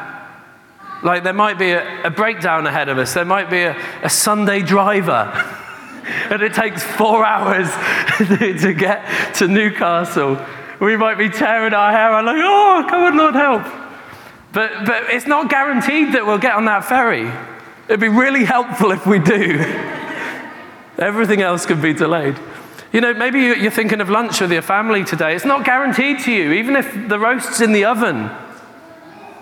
Like 1.03 1.23
there 1.23 1.33
might 1.33 1.57
be 1.57 1.71
a, 1.71 2.05
a 2.07 2.09
breakdown 2.09 2.67
ahead 2.67 2.89
of 2.89 2.97
us, 2.97 3.13
there 3.13 3.25
might 3.25 3.49
be 3.49 3.61
a, 3.61 3.77
a 4.03 4.09
Sunday 4.09 4.61
driver. 4.61 5.55
and 6.07 6.41
it 6.41 6.53
takes 6.53 6.83
four 6.83 7.25
hours 7.25 7.69
to 8.17 8.73
get 8.73 9.33
to 9.35 9.47
Newcastle 9.47 10.37
we 10.79 10.95
might 10.95 11.17
be 11.17 11.29
tearing 11.29 11.73
our 11.73 11.91
hair 11.91 12.11
out 12.13 12.25
like, 12.25 12.37
oh, 12.39 12.85
come 12.89 13.03
on, 13.03 13.17
Lord, 13.17 13.35
help. 13.35 13.63
But, 14.53 14.85
but 14.85 15.03
it's 15.09 15.27
not 15.27 15.49
guaranteed 15.49 16.13
that 16.13 16.25
we'll 16.25 16.37
get 16.37 16.53
on 16.53 16.65
that 16.65 16.85
ferry. 16.85 17.31
It'd 17.87 17.99
be 17.99 18.07
really 18.07 18.45
helpful 18.45 18.91
if 18.91 19.05
we 19.05 19.19
do. 19.19 19.59
Everything 20.97 21.41
else 21.41 21.65
could 21.65 21.81
be 21.81 21.93
delayed. 21.93 22.37
You 22.91 23.01
know, 23.01 23.13
maybe 23.13 23.39
you're 23.39 23.71
thinking 23.71 24.01
of 24.01 24.09
lunch 24.09 24.39
with 24.39 24.51
your 24.51 24.61
family 24.61 25.03
today. 25.03 25.35
It's 25.35 25.45
not 25.45 25.65
guaranteed 25.65 26.19
to 26.21 26.31
you, 26.31 26.53
even 26.53 26.75
if 26.75 27.09
the 27.09 27.19
roast's 27.19 27.61
in 27.61 27.73
the 27.73 27.85
oven. 27.85 28.29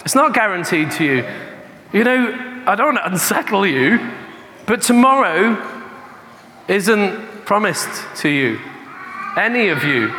It's 0.04 0.16
not 0.16 0.34
guaranteed 0.34 0.92
to 0.92 1.04
you. 1.04 1.30
You 1.94 2.04
know, 2.04 2.64
I 2.66 2.76
don't 2.76 2.96
want 2.96 2.98
to 2.98 3.12
unsettle 3.12 3.66
you, 3.66 4.00
but 4.66 4.82
tomorrow 4.82 5.75
isn't 6.68 7.46
promised 7.46 8.22
to 8.22 8.30
you, 8.30 8.60
any 9.38 9.70
of 9.70 9.84
you. 9.84 10.14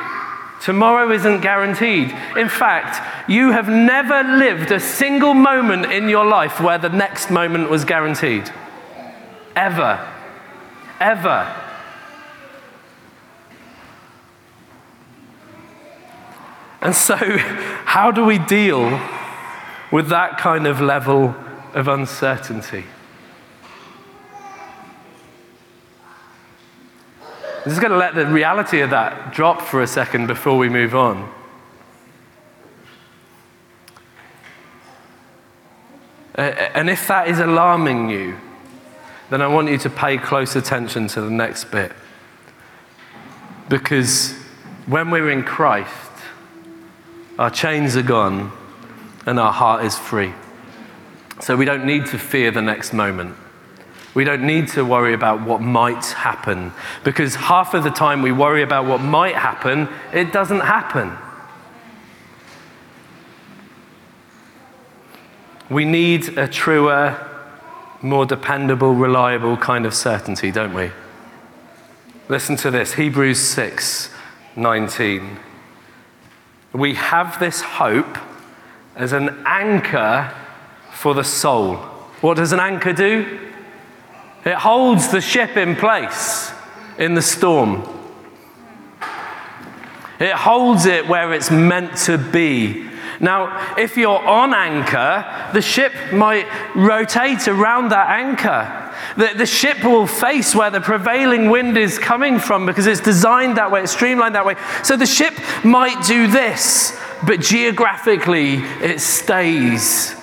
Tomorrow 0.60 1.12
isn't 1.12 1.40
guaranteed. 1.42 2.14
In 2.36 2.48
fact, 2.48 3.28
you 3.28 3.52
have 3.52 3.68
never 3.68 4.22
lived 4.22 4.72
a 4.72 4.80
single 4.80 5.34
moment 5.34 5.92
in 5.92 6.08
your 6.08 6.24
life 6.24 6.60
where 6.60 6.78
the 6.78 6.88
next 6.88 7.30
moment 7.30 7.68
was 7.68 7.84
guaranteed. 7.84 8.50
Ever. 9.54 10.12
Ever. 10.98 11.62
And 16.80 16.94
so, 16.94 17.16
how 17.16 18.10
do 18.10 18.24
we 18.24 18.38
deal 18.38 19.00
with 19.90 20.08
that 20.08 20.38
kind 20.38 20.66
of 20.66 20.80
level 20.80 21.34
of 21.74 21.88
uncertainty? 21.88 22.84
I'm 27.66 27.72
just 27.72 27.80
going 27.80 27.90
to 27.90 27.98
let 27.98 28.14
the 28.14 28.26
reality 28.26 28.78
of 28.78 28.90
that 28.90 29.32
drop 29.32 29.60
for 29.60 29.82
a 29.82 29.88
second 29.88 30.28
before 30.28 30.56
we 30.56 30.68
move 30.68 30.94
on. 30.94 31.28
And 36.36 36.88
if 36.88 37.08
that 37.08 37.26
is 37.26 37.40
alarming 37.40 38.08
you, 38.08 38.38
then 39.30 39.42
I 39.42 39.48
want 39.48 39.68
you 39.68 39.78
to 39.78 39.90
pay 39.90 40.16
close 40.16 40.54
attention 40.54 41.08
to 41.08 41.20
the 41.20 41.28
next 41.28 41.64
bit. 41.72 41.90
Because 43.68 44.34
when 44.86 45.10
we're 45.10 45.32
in 45.32 45.42
Christ, 45.42 46.12
our 47.36 47.50
chains 47.50 47.96
are 47.96 48.02
gone 48.02 48.52
and 49.26 49.40
our 49.40 49.52
heart 49.52 49.84
is 49.84 49.98
free. 49.98 50.32
So 51.40 51.56
we 51.56 51.64
don't 51.64 51.84
need 51.84 52.06
to 52.06 52.18
fear 52.20 52.52
the 52.52 52.62
next 52.62 52.92
moment. 52.92 53.36
We 54.16 54.24
don't 54.24 54.46
need 54.46 54.68
to 54.68 54.82
worry 54.82 55.12
about 55.12 55.42
what 55.42 55.60
might 55.60 56.06
happen 56.06 56.72
because 57.04 57.34
half 57.34 57.74
of 57.74 57.84
the 57.84 57.90
time 57.90 58.22
we 58.22 58.32
worry 58.32 58.62
about 58.62 58.86
what 58.86 59.02
might 59.02 59.34
happen, 59.34 59.90
it 60.10 60.32
doesn't 60.32 60.60
happen. 60.60 61.14
We 65.68 65.84
need 65.84 66.38
a 66.38 66.48
truer, 66.48 67.28
more 68.00 68.24
dependable, 68.24 68.94
reliable 68.94 69.58
kind 69.58 69.84
of 69.84 69.92
certainty, 69.92 70.50
don't 70.50 70.72
we? 70.72 70.92
Listen 72.30 72.56
to 72.56 72.70
this 72.70 72.94
Hebrews 72.94 73.38
6 73.38 74.08
19. 74.56 75.38
We 76.72 76.94
have 76.94 77.38
this 77.38 77.60
hope 77.60 78.16
as 78.94 79.12
an 79.12 79.42
anchor 79.44 80.32
for 80.90 81.12
the 81.12 81.22
soul. 81.22 81.76
What 82.22 82.38
does 82.38 82.52
an 82.52 82.60
anchor 82.60 82.94
do? 82.94 83.45
It 84.46 84.54
holds 84.54 85.08
the 85.08 85.20
ship 85.20 85.56
in 85.56 85.74
place 85.74 86.52
in 86.98 87.14
the 87.14 87.20
storm. 87.20 87.82
It 90.20 90.32
holds 90.32 90.86
it 90.86 91.08
where 91.08 91.32
it's 91.32 91.50
meant 91.50 91.96
to 92.04 92.16
be. 92.16 92.88
Now, 93.18 93.76
if 93.76 93.96
you're 93.96 94.24
on 94.24 94.54
anchor, 94.54 95.50
the 95.52 95.60
ship 95.60 95.92
might 96.12 96.46
rotate 96.76 97.48
around 97.48 97.90
that 97.90 98.08
anchor. 98.08 98.94
The, 99.16 99.36
the 99.36 99.46
ship 99.46 99.82
will 99.82 100.06
face 100.06 100.54
where 100.54 100.70
the 100.70 100.80
prevailing 100.80 101.50
wind 101.50 101.76
is 101.76 101.98
coming 101.98 102.38
from 102.38 102.66
because 102.66 102.86
it's 102.86 103.00
designed 103.00 103.56
that 103.56 103.72
way, 103.72 103.82
it's 103.82 103.92
streamlined 103.92 104.36
that 104.36 104.46
way. 104.46 104.54
So 104.84 104.96
the 104.96 105.06
ship 105.06 105.34
might 105.64 106.06
do 106.06 106.28
this, 106.28 106.96
but 107.26 107.40
geographically 107.40 108.58
it 108.80 109.00
stays. 109.00 110.14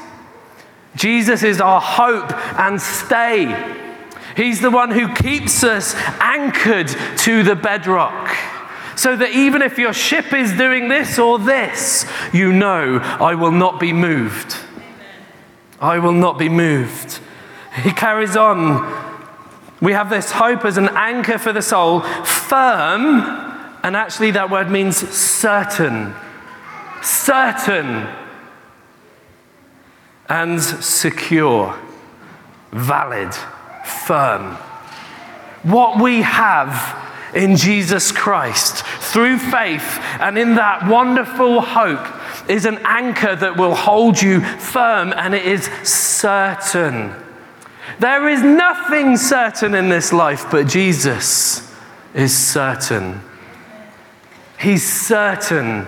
Jesus 0.96 1.44
is 1.44 1.60
our 1.60 1.82
hope 1.82 2.32
and 2.58 2.80
stay. 2.80 3.82
He's 4.36 4.62
the 4.62 4.72
one 4.72 4.92
who 4.92 5.14
keeps 5.14 5.64
us 5.64 5.96
anchored 6.20 6.88
to 7.20 7.44
the 7.44 7.56
bedrock. 7.56 8.36
So 8.96 9.16
that 9.16 9.32
even 9.32 9.62
if 9.62 9.78
your 9.78 9.94
ship 9.94 10.34
is 10.34 10.54
doing 10.54 10.88
this 10.88 11.18
or 11.18 11.40
this, 11.40 12.06
you 12.32 12.54
know, 12.54 13.00
I 13.00 13.36
will 13.36 13.52
not 13.52 13.80
be 13.80 13.92
moved. 13.92 14.56
I 15.80 16.00
will 16.00 16.14
not 16.14 16.38
be 16.38 16.50
moved. 16.50 17.20
He 17.82 17.92
carries 17.92 18.38
on. 18.38 19.02
We 19.82 19.94
have 19.94 20.10
this 20.10 20.32
hope 20.32 20.64
as 20.64 20.78
an 20.78 20.90
anchor 20.90 21.38
for 21.38 21.52
the 21.52 21.62
soul, 21.62 22.02
firm, 22.02 23.22
and 23.84 23.96
actually 23.98 24.32
that 24.32 24.50
word 24.50 24.70
means 24.70 24.96
certain. 24.96 26.14
Certain 27.02 28.08
and 30.30 30.62
secure, 30.62 31.78
valid, 32.72 33.34
firm. 33.84 34.56
What 35.64 36.02
we 36.02 36.22
have 36.22 37.00
in 37.34 37.56
Jesus 37.56 38.12
Christ 38.12 38.86
through 38.86 39.38
faith 39.38 40.00
and 40.20 40.38
in 40.38 40.56
that 40.56 40.88
wonderful 40.88 41.62
hope 41.62 42.50
is 42.50 42.66
an 42.66 42.80
anchor 42.84 43.36
that 43.36 43.58
will 43.58 43.76
hold 43.76 44.22
you 44.22 44.42
firm 44.42 45.14
and 45.16 45.34
it 45.34 45.46
is 45.46 45.66
certain. 45.88 47.14
There 48.00 48.28
is 48.30 48.42
nothing 48.44 49.18
certain 49.18 49.76
in 49.76 49.90
this 49.90 50.14
life, 50.14 50.46
but 50.52 50.68
Jesus 50.68 51.72
is 52.14 52.36
certain. 52.36 53.22
He's 54.60 54.88
certain. 54.88 55.86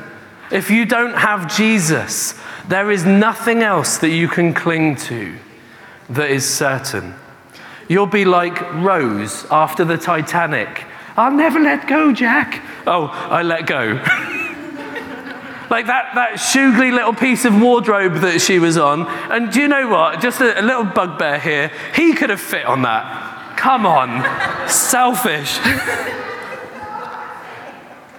If 0.52 0.70
you 0.70 0.86
don't 0.86 1.16
have 1.16 1.56
Jesus, 1.56 2.34
there 2.68 2.92
is 2.92 3.06
nothing 3.06 3.62
else 3.62 3.98
that 4.00 4.10
you 4.10 4.28
can 4.28 4.54
cling 4.54 4.96
to 4.96 5.36
that 6.10 6.30
is 6.30 6.48
certain. 6.48 7.16
You'll 7.88 8.08
be 8.08 8.26
like 8.26 8.60
Rose 8.74 9.46
after 9.52 9.86
the 9.86 9.98
Titanic. 9.98 10.86
I'll 11.16 11.32
never 11.32 11.60
let 11.60 11.88
go, 11.88 12.12
Jack. 12.12 12.62
Oh, 12.88 13.06
I 13.06 13.44
let 13.44 13.68
go. 13.68 13.94
like 15.70 15.88
that, 15.88 16.12
that 16.16 16.34
shugly 16.34 16.92
little 16.92 17.14
piece 17.14 17.46
of 17.46 17.62
wardrobe 17.62 18.16
that 18.16 18.42
she 18.42 18.60
was 18.60 18.78
on. 18.78 19.08
And 19.32 19.52
do 19.52 19.62
you 19.62 19.68
know 19.68 19.88
what? 19.88 20.20
Just 20.20 20.42
a, 20.42 20.60
a 20.60 20.64
little 20.64 20.84
bugbear 20.84 21.40
here. 21.40 21.72
He 21.94 22.14
could 22.14 22.30
have 22.30 22.42
fit 22.42 22.66
on 22.66 22.82
that. 22.82 23.58
Come 23.58 23.86
on. 23.86 24.68
Selfish. 24.70 25.58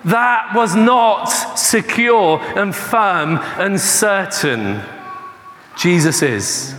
that 0.05 0.53
was 0.55 0.77
not 0.77 1.27
secure 1.27 2.41
and 2.57 2.75
firm 2.75 3.39
and 3.59 3.81
certain. 3.81 4.81
Jesus 5.77 6.23
is. 6.23 6.75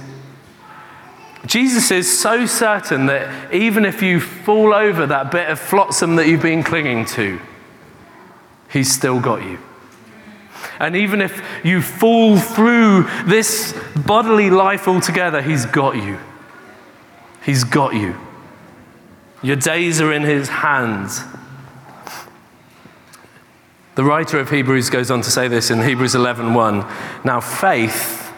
Jesus 1.47 1.91
is 1.91 2.19
so 2.19 2.45
certain 2.45 3.05
that 3.05 3.53
even 3.53 3.85
if 3.85 4.01
you 4.01 4.19
fall 4.19 4.73
over 4.73 5.07
that 5.07 5.31
bit 5.31 5.49
of 5.49 5.57
flotsam 5.59 6.17
that 6.17 6.27
you've 6.27 6.41
been 6.41 6.61
clinging 6.61 7.05
to, 7.05 7.39
He's 8.69 8.93
still 8.93 9.21
got 9.21 9.43
you. 9.43 9.57
And 10.79 10.95
even 10.95 11.21
if 11.21 11.41
you 11.63 11.81
fall 11.81 12.37
through 12.37 13.07
this 13.25 13.73
bodily 14.05 14.49
life 14.49 14.89
altogether, 14.89 15.41
He's 15.41 15.65
got 15.65 15.95
you. 15.95 16.19
He's 17.45 17.63
got 17.63 17.93
you. 17.95 18.17
Your 19.41 19.55
days 19.55 20.01
are 20.01 20.11
in 20.11 20.23
His 20.23 20.49
hands. 20.49 21.21
The 23.95 24.03
writer 24.03 24.37
of 24.37 24.49
Hebrews 24.49 24.89
goes 24.89 25.09
on 25.09 25.21
to 25.21 25.31
say 25.31 25.47
this 25.47 25.71
in 25.71 25.81
Hebrews 25.81 26.13
11:1. 26.13 26.85
Now 27.23 27.39
faith 27.39 28.33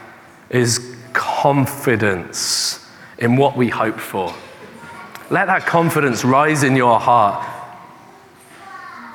is 0.51 0.95
confidence 1.11 2.78
in 3.19 3.35
what 3.35 3.55
we 3.55 3.69
hope 3.69 3.99
for. 3.99 4.33
Let 5.29 5.45
that 5.45 5.65
confidence 5.67 6.25
rise 6.25 6.63
in 6.63 6.75
your 6.75 6.99
heart. 6.99 7.47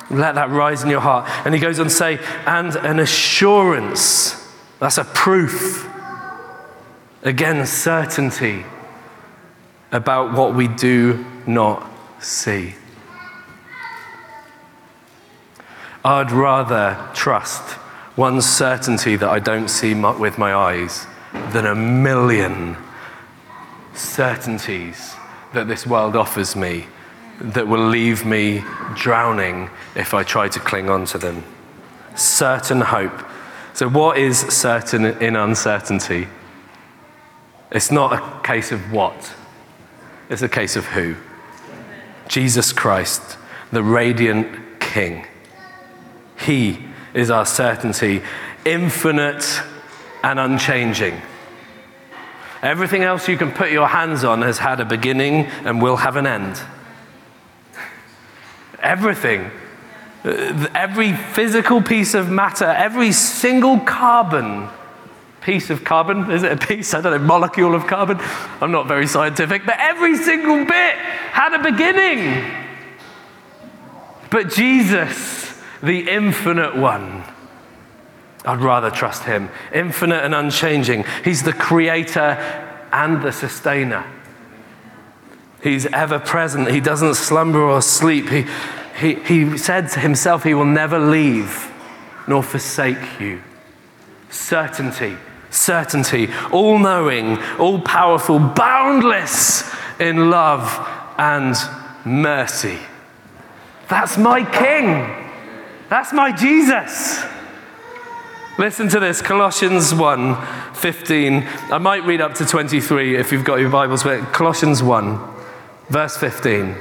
Let 0.09 0.35
that 0.35 0.49
rise 0.49 0.83
in 0.83 0.89
your 0.89 1.01
heart. 1.01 1.29
And 1.45 1.53
he 1.53 1.59
goes 1.59 1.79
on 1.79 1.87
to 1.87 1.91
say, 1.91 2.19
and 2.45 2.75
an 2.75 2.99
assurance. 2.99 4.41
That's 4.79 4.97
a 4.97 5.03
proof. 5.03 5.89
Again, 7.23 7.65
certainty 7.65 8.63
about 9.91 10.37
what 10.37 10.53
we 10.53 10.67
do 10.67 11.25
not 11.47 11.89
see. 12.19 12.75
I'd 16.03 16.31
rather 16.31 17.09
trust 17.15 17.77
one 18.15 18.41
certainty 18.41 19.15
that 19.15 19.27
I 19.27 19.39
don't 19.39 19.69
see 19.69 19.95
with 19.95 20.37
my 20.37 20.53
eyes 20.53 21.07
than 21.51 21.65
a 21.65 21.73
million 21.73 22.77
certainties 23.97 25.15
that 25.53 25.67
this 25.67 25.85
world 25.87 26.15
offers 26.15 26.55
me 26.55 26.85
that 27.39 27.67
will 27.67 27.87
leave 27.87 28.25
me 28.25 28.63
drowning 28.95 29.69
if 29.95 30.13
I 30.13 30.23
try 30.23 30.47
to 30.47 30.59
cling 30.59 30.89
on 30.89 31.05
to 31.05 31.17
them. 31.17 31.43
Certain 32.15 32.81
hope. 32.81 33.25
So, 33.73 33.89
what 33.89 34.17
is 34.17 34.39
certain 34.39 35.05
in 35.05 35.35
uncertainty? 35.35 36.27
It's 37.71 37.91
not 37.91 38.13
a 38.13 38.47
case 38.47 38.71
of 38.71 38.91
what, 38.91 39.33
it's 40.29 40.41
a 40.41 40.49
case 40.49 40.75
of 40.75 40.85
who. 40.85 41.15
Jesus 42.27 42.71
Christ, 42.71 43.37
the 43.71 43.83
radiant 43.83 44.79
King. 44.79 45.25
He 46.39 46.79
is 47.13 47.29
our 47.29 47.45
certainty, 47.45 48.21
infinite 48.65 49.61
and 50.23 50.39
unchanging. 50.39 51.21
Everything 52.61 53.03
else 53.03 53.27
you 53.27 53.37
can 53.37 53.51
put 53.51 53.71
your 53.71 53.87
hands 53.87 54.23
on 54.23 54.41
has 54.41 54.57
had 54.57 54.79
a 54.79 54.85
beginning 54.85 55.45
and 55.65 55.81
will 55.81 55.97
have 55.97 56.15
an 56.15 56.25
end. 56.25 56.61
Everything. 58.79 59.51
Uh, 60.23 60.67
every 60.73 61.13
physical 61.13 61.81
piece 61.81 62.13
of 62.13 62.31
matter, 62.31 62.65
every 62.65 63.11
single 63.11 63.79
carbon 63.79 64.67
piece 65.41 65.69
of 65.69 65.83
carbon, 65.83 66.31
is 66.31 66.41
it 66.41 66.51
a 66.51 66.67
piece? 66.67 66.95
I 66.95 67.01
don't 67.01 67.11
know, 67.11 67.19
molecule 67.19 67.75
of 67.75 67.85
carbon? 67.85 68.17
I'm 68.59 68.71
not 68.71 68.87
very 68.87 69.05
scientific, 69.05 69.63
but 69.63 69.75
every 69.79 70.17
single 70.17 70.65
bit 70.65 70.95
had 70.95 71.53
a 71.53 71.61
beginning. 71.61 72.51
But 74.31 74.49
Jesus, 74.49 75.61
the 75.83 76.09
infinite 76.09 76.75
one, 76.75 77.14
I'd 78.45 78.61
rather 78.61 78.91
trust 78.91 79.23
him. 79.23 79.49
Infinite 79.73 80.23
and 80.23 80.35
unchanging. 80.35 81.05
He's 81.23 81.43
the 81.43 81.53
creator 81.53 82.37
and 82.91 83.21
the 83.21 83.31
sustainer. 83.31 84.05
He's 85.61 85.85
ever 85.87 86.19
present. 86.19 86.69
He 86.69 86.79
doesn't 86.79 87.15
slumber 87.15 87.61
or 87.61 87.81
sleep. 87.81 88.29
He, 88.29 88.45
he, 88.99 89.15
he 89.15 89.57
said 89.57 89.89
to 89.91 89.99
himself, 89.99 90.43
He 90.43 90.53
will 90.53 90.65
never 90.65 90.99
leave 90.99 91.71
nor 92.27 92.43
forsake 92.43 93.19
you. 93.19 93.41
Certainty, 94.29 95.17
certainty, 95.49 96.29
all 96.51 96.79
knowing, 96.79 97.37
all 97.57 97.79
powerful, 97.79 98.39
boundless 98.39 99.63
in 99.99 100.29
love 100.29 100.87
and 101.17 101.55
mercy. 102.05 102.77
That's 103.87 104.17
my 104.17 104.43
King. 104.43 105.23
That's 105.89 106.11
my 106.13 106.31
Jesus. 106.31 107.23
Listen 108.57 108.87
to 108.87 109.01
this 109.01 109.21
Colossians 109.21 109.93
1 109.93 110.73
15. 110.75 111.45
I 111.73 111.77
might 111.77 112.05
read 112.05 112.21
up 112.21 112.35
to 112.35 112.45
23 112.45 113.17
if 113.17 113.33
you've 113.33 113.43
got 113.43 113.59
your 113.59 113.69
Bibles, 113.69 114.03
but 114.03 114.31
Colossians 114.31 114.81
1, 114.81 115.19
verse 115.89 116.15
15. 116.15 116.73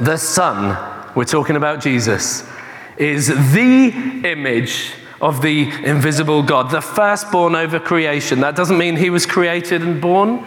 The 0.00 0.18
Son, 0.18 0.76
we're 1.14 1.24
talking 1.24 1.56
about 1.56 1.80
Jesus, 1.80 2.46
is 2.98 3.28
the 3.28 3.88
image 4.24 4.92
of 5.22 5.40
the 5.40 5.70
invisible 5.84 6.42
God, 6.42 6.70
the 6.70 6.82
firstborn 6.82 7.54
over 7.54 7.80
creation. 7.80 8.40
That 8.40 8.54
doesn't 8.54 8.76
mean 8.76 8.96
he 8.96 9.08
was 9.08 9.24
created 9.24 9.80
and 9.80 10.02
born, 10.02 10.44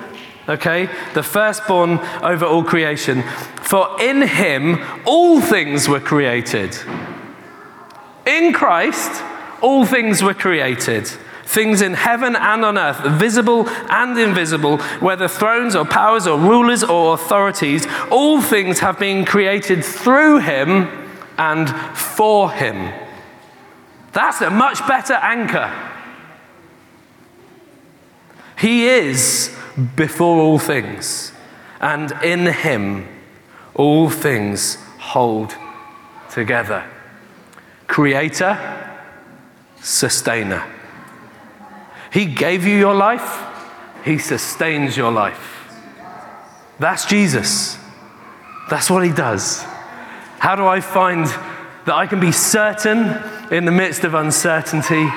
okay? 0.47 0.87
The 1.15 1.23
firstborn 1.23 1.97
over 2.21 2.45
all 2.45 2.63
creation. 2.63 3.23
For 3.63 3.99
in 3.99 4.21
him 4.21 4.85
all 5.03 5.41
things 5.41 5.89
were 5.89 5.99
created. 5.99 6.77
In 8.27 8.53
Christ, 8.53 9.23
all 9.61 9.85
things 9.85 10.21
were 10.23 10.33
created. 10.33 11.07
Things 11.45 11.81
in 11.81 11.93
heaven 11.93 12.35
and 12.35 12.65
on 12.65 12.77
earth, 12.77 12.99
visible 13.19 13.69
and 13.89 14.17
invisible, 14.19 14.79
whether 14.99 15.29
thrones 15.29 15.75
or 15.75 15.85
powers 15.85 16.27
or 16.27 16.37
rulers 16.37 16.83
or 16.83 17.13
authorities, 17.13 17.87
all 18.11 18.41
things 18.41 18.79
have 18.79 18.99
been 18.99 19.23
created 19.23 19.83
through 19.85 20.39
him 20.39 20.89
and 21.37 21.69
for 21.97 22.51
him. 22.51 22.93
That's 24.11 24.41
a 24.41 24.49
much 24.49 24.85
better 24.87 25.13
anchor. 25.13 25.71
He 28.59 28.87
is 28.87 29.55
before 29.95 30.41
all 30.41 30.59
things, 30.59 31.31
and 31.79 32.11
in 32.23 32.47
him 32.47 33.07
all 33.75 34.09
things 34.09 34.75
hold 34.97 35.55
together. 36.29 36.83
Creator, 37.87 38.86
sustainer. 39.87 40.63
He 42.11 42.25
gave 42.25 42.65
you 42.65 42.77
your 42.77 42.93
life, 42.93 43.43
He 44.03 44.17
sustains 44.17 44.97
your 44.97 45.11
life. 45.11 45.53
That's 46.79 47.05
Jesus. 47.05 47.77
That's 48.69 48.89
what 48.89 49.05
He 49.05 49.11
does. 49.11 49.63
How 50.39 50.55
do 50.55 50.67
I 50.67 50.81
find 50.81 51.25
that 51.25 51.95
I 51.95 52.05
can 52.05 52.19
be 52.19 52.31
certain 52.31 52.99
in 53.51 53.65
the 53.65 53.71
midst 53.71 54.03
of 54.03 54.13
uncertainty? 54.13 55.09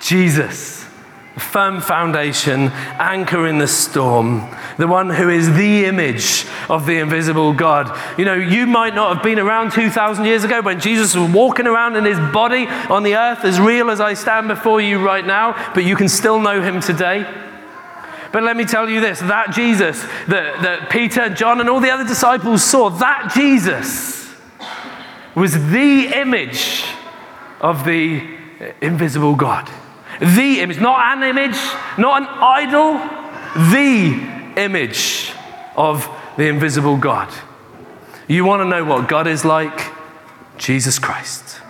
Jesus 0.00 0.89
firm 1.38 1.80
foundation, 1.80 2.70
anchor 2.98 3.46
in 3.46 3.58
the 3.58 3.68
storm, 3.68 4.46
the 4.78 4.86
one 4.86 5.10
who 5.10 5.28
is 5.28 5.54
the 5.54 5.84
image 5.84 6.46
of 6.68 6.86
the 6.86 6.98
invisible 6.98 7.52
God. 7.52 7.96
You 8.18 8.24
know, 8.24 8.34
you 8.34 8.66
might 8.66 8.94
not 8.94 9.14
have 9.14 9.22
been 9.22 9.38
around 9.38 9.72
2,000 9.72 10.24
years 10.24 10.44
ago 10.44 10.60
when 10.60 10.80
Jesus 10.80 11.14
was 11.14 11.30
walking 11.30 11.66
around 11.66 11.96
in 11.96 12.04
his 12.04 12.18
body 12.32 12.66
on 12.66 13.02
the 13.02 13.16
earth, 13.16 13.44
as 13.44 13.60
real 13.60 13.90
as 13.90 14.00
I 14.00 14.14
stand 14.14 14.48
before 14.48 14.80
you 14.80 15.04
right 15.04 15.24
now, 15.24 15.72
but 15.74 15.84
you 15.84 15.96
can 15.96 16.08
still 16.08 16.40
know 16.40 16.60
him 16.60 16.80
today. 16.80 17.26
But 18.32 18.42
let 18.44 18.56
me 18.56 18.64
tell 18.64 18.88
you 18.88 19.00
this 19.00 19.18
that 19.20 19.50
Jesus 19.50 20.02
that, 20.28 20.62
that 20.62 20.90
Peter, 20.90 21.28
John, 21.30 21.60
and 21.60 21.68
all 21.68 21.80
the 21.80 21.90
other 21.90 22.06
disciples 22.06 22.62
saw, 22.62 22.88
that 22.90 23.32
Jesus 23.34 24.32
was 25.34 25.52
the 25.70 26.12
image 26.14 26.84
of 27.60 27.84
the 27.84 28.22
invisible 28.80 29.34
God. 29.34 29.70
The 30.20 30.60
image, 30.60 30.78
not 30.78 31.16
an 31.16 31.22
image, 31.22 31.58
not 31.98 32.22
an 32.22 32.28
idol, 32.28 32.98
the 33.70 34.62
image 34.62 35.32
of 35.76 36.08
the 36.36 36.46
invisible 36.46 36.98
God. 36.98 37.32
You 38.28 38.44
want 38.44 38.60
to 38.60 38.66
know 38.66 38.84
what 38.84 39.08
God 39.08 39.26
is 39.26 39.44
like? 39.44 39.92
Jesus 40.58 40.98
Christ. 40.98 41.60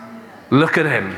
Look 0.50 0.76
at 0.76 0.84
him. 0.84 1.14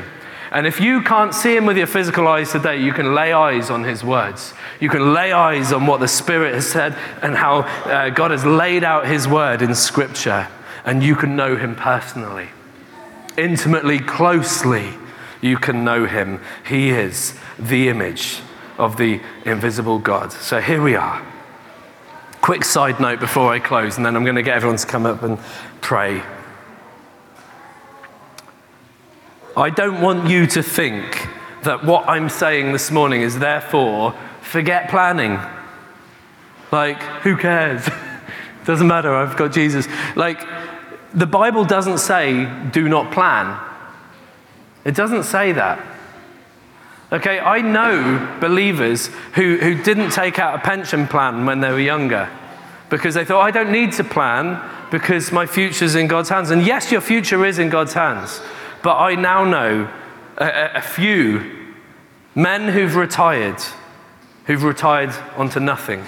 And 0.51 0.67
if 0.67 0.79
you 0.79 1.01
can't 1.01 1.33
see 1.33 1.55
him 1.55 1.65
with 1.65 1.77
your 1.77 1.87
physical 1.87 2.27
eyes 2.27 2.51
today, 2.51 2.79
you 2.79 2.93
can 2.93 3.15
lay 3.15 3.33
eyes 3.33 3.71
on 3.71 3.83
his 3.83 4.03
words. 4.03 4.53
You 4.79 4.87
can 4.87 5.11
lay 5.13 5.31
eyes 5.31 5.73
on 5.73 5.87
what 5.87 5.99
the 5.99 6.07
Spirit 6.07 6.53
has 6.53 6.69
said 6.69 6.95
and 7.23 7.35
how 7.35 7.61
uh, 7.61 8.11
God 8.11 8.29
has 8.29 8.45
laid 8.45 8.83
out 8.83 9.07
his 9.07 9.27
word 9.27 9.63
in 9.63 9.73
Scripture. 9.73 10.47
And 10.85 11.01
you 11.01 11.15
can 11.15 11.35
know 11.35 11.55
him 11.55 11.75
personally, 11.75 12.49
intimately, 13.35 13.97
closely 13.97 14.93
you 15.43 15.57
can 15.57 15.83
know 15.83 16.05
him. 16.05 16.39
He 16.65 16.89
is 16.89 17.37
the 17.59 17.89
image 17.89 18.39
of 18.77 18.97
the 18.97 19.19
invisible 19.45 19.99
God. 19.99 20.31
So 20.31 20.61
here 20.61 20.81
we 20.81 20.95
are. 20.95 21.21
Quick 22.41 22.63
side 22.63 22.99
note 22.99 23.19
before 23.19 23.51
I 23.51 23.59
close, 23.59 23.97
and 23.97 24.05
then 24.05 24.15
I'm 24.15 24.23
going 24.23 24.35
to 24.35 24.41
get 24.41 24.55
everyone 24.55 24.77
to 24.77 24.87
come 24.87 25.05
up 25.05 25.21
and 25.21 25.37
pray. 25.81 26.23
I 29.55 29.69
don't 29.69 30.01
want 30.01 30.29
you 30.29 30.47
to 30.47 30.63
think 30.63 31.27
that 31.63 31.83
what 31.83 32.07
I'm 32.07 32.29
saying 32.29 32.71
this 32.71 32.89
morning 32.89 33.21
is 33.21 33.37
therefore 33.37 34.15
forget 34.41 34.89
planning. 34.89 35.39
Like, 36.71 37.01
who 37.21 37.37
cares? 37.37 37.87
Doesn't 38.65 38.87
matter, 38.87 39.13
I've 39.13 39.37
got 39.37 39.51
Jesus. 39.51 39.87
Like, 40.15 40.47
the 41.13 41.27
Bible 41.27 41.63
doesn't 41.65 41.99
say 41.99 42.49
do 42.71 42.89
not 42.89 43.11
plan. 43.11 43.59
It 44.85 44.95
doesn't 44.95 45.23
say 45.23 45.51
that. 45.53 45.85
Okay, 47.11 47.39
I 47.39 47.61
know 47.61 48.37
believers 48.41 49.07
who, 49.35 49.57
who 49.57 49.81
didn't 49.83 50.11
take 50.11 50.39
out 50.39 50.55
a 50.55 50.59
pension 50.59 51.07
plan 51.07 51.45
when 51.45 51.59
they 51.59 51.71
were 51.71 51.79
younger 51.79 52.29
because 52.89 53.13
they 53.13 53.23
thought, 53.23 53.41
I 53.41 53.51
don't 53.51 53.71
need 53.71 53.91
to 53.93 54.03
plan 54.03 54.61
because 54.89 55.31
my 55.31 55.45
future's 55.45 55.95
in 55.95 56.07
God's 56.07 56.29
hands. 56.29 56.49
And 56.49 56.65
yes, 56.65 56.91
your 56.91 57.01
future 57.01 57.45
is 57.45 57.59
in 57.59 57.69
God's 57.69 57.93
hands. 57.93 58.41
But 58.81 58.97
I 58.97 59.15
now 59.15 59.43
know 59.43 59.91
a, 60.37 60.71
a 60.75 60.81
few 60.81 61.51
men 62.35 62.67
who've 62.73 62.95
retired, 62.95 63.61
who've 64.45 64.63
retired 64.63 65.13
onto 65.37 65.59
nothing 65.59 66.03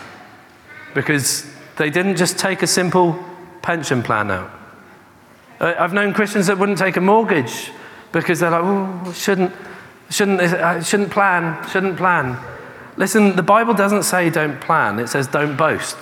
because 0.93 1.45
they 1.77 1.89
didn't 1.89 2.15
just 2.15 2.39
take 2.39 2.63
a 2.63 2.67
simple 2.67 3.23
pension 3.61 4.01
plan 4.01 4.31
out. 4.31 4.51
I've 5.59 5.93
known 5.93 6.13
Christians 6.13 6.47
that 6.47 6.57
wouldn't 6.57 6.77
take 6.77 6.97
a 6.97 7.01
mortgage 7.01 7.71
because 8.15 8.39
they're 8.39 8.49
like, 8.49 8.61
oh, 8.63 9.11
shouldn't, 9.11 9.51
shouldn't, 10.09 10.39
uh, 10.39 10.81
shouldn't 10.81 11.11
plan, 11.11 11.67
shouldn't 11.67 11.97
plan. 11.97 12.39
Listen, 12.95 13.35
the 13.35 13.43
Bible 13.43 13.73
doesn't 13.73 14.03
say 14.03 14.29
don't 14.29 14.59
plan, 14.61 14.99
it 14.99 15.07
says 15.07 15.27
don't 15.27 15.57
boast. 15.57 15.97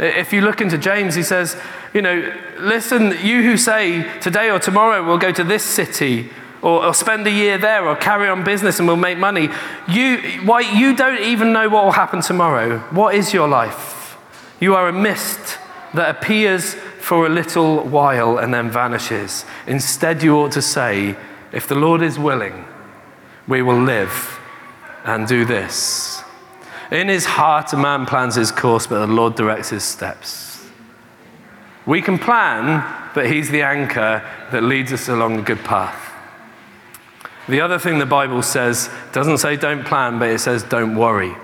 If 0.00 0.32
you 0.32 0.40
look 0.40 0.60
into 0.60 0.76
James, 0.78 1.14
he 1.14 1.22
says, 1.22 1.56
you 1.94 2.02
know, 2.02 2.34
listen, 2.58 3.12
you 3.24 3.42
who 3.44 3.56
say 3.56 4.18
today 4.18 4.50
or 4.50 4.58
tomorrow 4.58 5.06
we'll 5.06 5.16
go 5.16 5.30
to 5.30 5.44
this 5.44 5.62
city 5.62 6.28
or, 6.60 6.86
or, 6.86 6.92
spend 6.92 7.26
a 7.26 7.30
year 7.30 7.56
there 7.56 7.86
or 7.86 7.94
carry 7.94 8.28
on 8.28 8.42
business 8.42 8.80
and 8.80 8.88
we'll 8.88 8.96
make 8.96 9.16
money, 9.16 9.48
you, 9.88 10.18
why, 10.44 10.60
you 10.60 10.96
don't 10.96 11.22
even 11.22 11.52
know 11.52 11.68
what 11.68 11.84
will 11.84 11.92
happen 11.92 12.20
tomorrow. 12.20 12.78
What 12.90 13.14
is 13.14 13.32
your 13.32 13.46
life? 13.46 14.18
You 14.58 14.74
are 14.74 14.88
a 14.88 14.92
mist 14.92 15.58
that 15.94 16.16
appears 16.16 16.76
for 17.06 17.24
a 17.24 17.28
little 17.28 17.84
while 17.84 18.38
and 18.38 18.52
then 18.52 18.68
vanishes. 18.68 19.44
Instead, 19.68 20.24
you 20.24 20.36
ought 20.36 20.50
to 20.50 20.60
say, 20.60 21.16
if 21.52 21.68
the 21.68 21.74
Lord 21.76 22.02
is 22.02 22.18
willing, 22.18 22.64
we 23.46 23.62
will 23.62 23.80
live 23.80 24.40
and 25.04 25.24
do 25.24 25.44
this. 25.44 26.24
In 26.90 27.06
his 27.06 27.24
heart, 27.24 27.72
a 27.72 27.76
man 27.76 28.06
plans 28.06 28.34
his 28.34 28.50
course, 28.50 28.88
but 28.88 29.06
the 29.06 29.12
Lord 29.12 29.36
directs 29.36 29.68
his 29.68 29.84
steps. 29.84 30.66
We 31.86 32.02
can 32.02 32.18
plan, 32.18 32.84
but 33.14 33.30
he's 33.30 33.50
the 33.50 33.62
anchor 33.62 34.28
that 34.50 34.64
leads 34.64 34.92
us 34.92 35.08
along 35.08 35.38
a 35.38 35.42
good 35.42 35.62
path. 35.62 36.12
The 37.48 37.60
other 37.60 37.78
thing 37.78 38.00
the 38.00 38.06
Bible 38.06 38.42
says 38.42 38.90
doesn't 39.12 39.38
say 39.38 39.54
don't 39.54 39.86
plan, 39.86 40.18
but 40.18 40.30
it 40.30 40.40
says 40.40 40.64
don't 40.64 40.96
worry. 40.96 41.36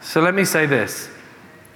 So 0.00 0.22
let 0.22 0.34
me 0.34 0.46
say 0.46 0.64
this 0.64 1.10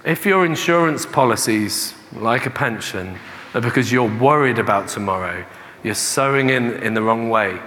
if 0.05 0.25
your 0.25 0.45
insurance 0.45 1.05
policies, 1.05 1.93
like 2.11 2.45
a 2.45 2.49
pension, 2.49 3.17
are 3.53 3.61
because 3.61 3.91
you're 3.91 4.19
worried 4.19 4.59
about 4.59 4.87
tomorrow, 4.87 5.45
you're 5.83 5.95
sowing 5.95 6.49
in 6.49 6.73
in 6.83 6.93
the 6.93 7.01
wrong 7.01 7.29
way. 7.29 7.59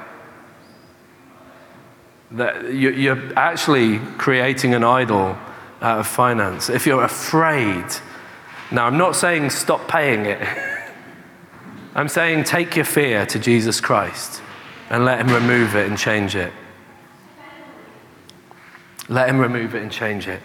That 2.32 2.74
you're 2.74 3.38
actually 3.38 3.98
creating 4.18 4.74
an 4.74 4.84
idol 4.84 5.38
out 5.80 6.00
of 6.00 6.06
finance. 6.06 6.68
If 6.68 6.86
you're 6.86 7.04
afraid, 7.04 7.86
now 8.70 8.86
I'm 8.86 8.98
not 8.98 9.16
saying 9.16 9.50
stop 9.50 9.86
paying 9.88 10.26
it. 10.26 10.40
I'm 11.94 12.08
saying 12.08 12.44
take 12.44 12.76
your 12.76 12.84
fear 12.84 13.24
to 13.26 13.38
Jesus 13.38 13.80
Christ 13.80 14.42
and 14.90 15.04
let 15.04 15.20
Him 15.20 15.32
remove 15.32 15.74
it 15.74 15.88
and 15.88 15.96
change 15.96 16.36
it. 16.36 16.52
Let 19.08 19.28
Him 19.28 19.38
remove 19.38 19.74
it 19.74 19.82
and 19.82 19.90
change 19.90 20.28
it. 20.28 20.42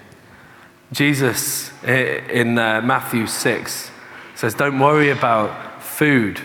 Jesus 0.92 1.72
in 1.84 2.58
uh, 2.58 2.82
Matthew 2.82 3.26
6 3.26 3.92
says, 4.36 4.54
Don't 4.54 4.80
worry 4.80 5.10
about 5.10 5.82
food, 5.82 6.40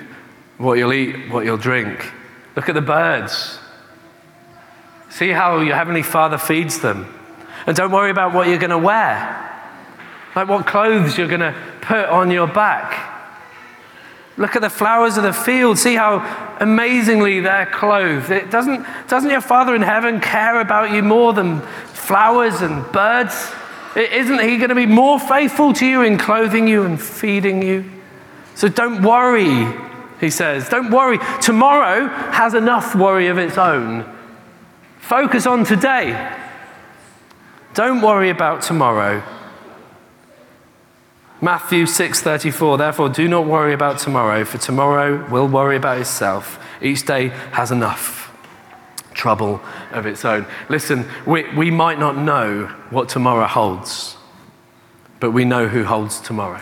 what 0.57 0.75
you'll 0.75 0.93
eat, 0.93 1.31
what 1.31 1.45
you'll 1.45 1.57
drink. 1.57 2.13
Look 2.55 2.69
at 2.69 2.75
the 2.75 2.81
birds. 2.81 3.59
See 5.11 5.31
how 5.31 5.61
your 5.61 5.75
Heavenly 5.75 6.03
Father 6.03 6.39
feeds 6.39 6.81
them. 6.81 7.13
And 7.67 7.77
don't 7.77 7.91
worry 7.91 8.11
about 8.11 8.33
what 8.35 8.49
you're 8.49 8.59
going 8.59 8.71
to 8.71 8.79
wear, 8.79 9.43
like 10.37 10.49
what 10.49 10.67
clothes 10.67 11.19
you're 11.19 11.27
going 11.27 11.41
to 11.41 11.55
put 11.81 12.07
on 12.07 12.31
your 12.31 12.47
back. 12.47 13.15
Look 14.37 14.55
at 14.55 14.63
the 14.63 14.71
flowers 14.71 15.17
of 15.17 15.25
the 15.25 15.33
field. 15.33 15.79
See 15.79 15.97
how 15.97 16.57
amazingly 16.61 17.41
they're 17.41 17.67
clothed. 17.67 18.31
It 18.31 18.51
doesn't, 18.51 18.87
doesn't 19.09 19.31
your 19.31 19.41
Father 19.41 19.75
in 19.75 19.83
heaven 19.83 20.21
care 20.21 20.61
about 20.61 20.93
you 20.93 21.03
more 21.03 21.33
than 21.33 21.63
flowers 21.63 22.61
and 22.61 22.85
birds? 22.93 23.53
Isn't 23.97 24.41
He 24.41 24.59
going 24.59 24.69
to 24.69 24.75
be 24.75 24.87
more 24.87 25.19
faithful 25.19 25.73
to 25.75 25.87
you 25.87 26.03
in 26.03 26.19
clothing 26.19 26.69
you 26.69 26.85
and 26.85 27.01
feeding 27.01 27.63
you? 27.63 27.91
So 28.55 28.69
don't 28.69 29.03
worry, 29.03 29.67
He 30.21 30.31
says. 30.31 30.69
Don't 30.69 30.91
worry. 30.91 31.19
Tomorrow 31.41 32.09
has 32.33 32.55
enough 32.55 32.95
worry 32.95 33.29
of 33.29 33.39
its 33.39 33.57
own. 33.57 34.05
Focus 35.01 35.47
on 35.47 35.65
today. 35.65 36.35
Don't 37.75 38.03
worry 38.03 38.31
about 38.31 38.63
tomorrow. 38.63 39.23
Matthew 41.41 41.85
6:34 41.85 42.79
Therefore 42.79 43.09
do 43.11 43.29
not 43.29 43.47
worry 43.47 43.75
about 43.75 43.99
tomorrow 43.99 44.45
for 44.45 44.57
tomorrow 44.57 45.29
will 45.31 45.47
worry 45.47 45.77
about 45.77 45.99
itself 45.99 46.59
each 46.81 47.05
day 47.05 47.29
has 47.53 47.71
enough 47.71 48.26
trouble 49.17 49.61
of 49.91 50.07
its 50.07 50.25
own. 50.25 50.47
Listen 50.69 51.09
we, 51.27 51.53
we 51.55 51.71
might 51.71 51.99
not 51.99 52.17
know 52.17 52.67
what 52.91 53.09
tomorrow 53.09 53.47
holds 53.47 54.17
but 55.19 55.31
we 55.31 55.45
know 55.45 55.67
who 55.67 55.85
holds 55.85 56.21
tomorrow. 56.21 56.61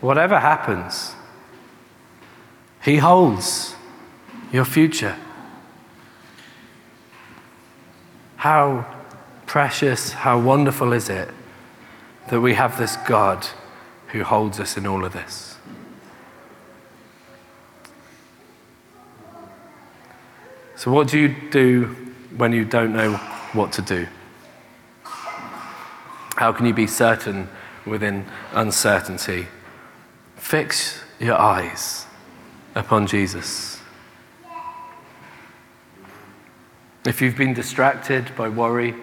Whatever 0.00 0.40
happens 0.40 1.14
he 2.86 2.98
holds 2.98 3.74
your 4.52 4.64
future. 4.64 5.16
How 8.36 8.86
precious, 9.44 10.12
how 10.12 10.38
wonderful 10.38 10.92
is 10.92 11.08
it 11.08 11.28
that 12.28 12.40
we 12.40 12.54
have 12.54 12.78
this 12.78 12.96
God 13.08 13.44
who 14.12 14.22
holds 14.22 14.60
us 14.60 14.76
in 14.76 14.86
all 14.86 15.04
of 15.04 15.12
this. 15.12 15.55
So, 20.76 20.92
what 20.92 21.08
do 21.08 21.18
you 21.18 21.34
do 21.50 21.84
when 22.36 22.52
you 22.52 22.66
don't 22.66 22.92
know 22.92 23.14
what 23.54 23.72
to 23.72 23.82
do? 23.82 24.06
How 25.04 26.52
can 26.52 26.66
you 26.66 26.74
be 26.74 26.86
certain 26.86 27.48
within 27.86 28.26
uncertainty? 28.52 29.46
Fix 30.36 31.02
your 31.18 31.38
eyes 31.38 32.04
upon 32.74 33.06
Jesus. 33.06 33.80
If 37.06 37.22
you've 37.22 37.38
been 37.38 37.54
distracted 37.54 38.36
by 38.36 38.50
worry, 38.50 38.94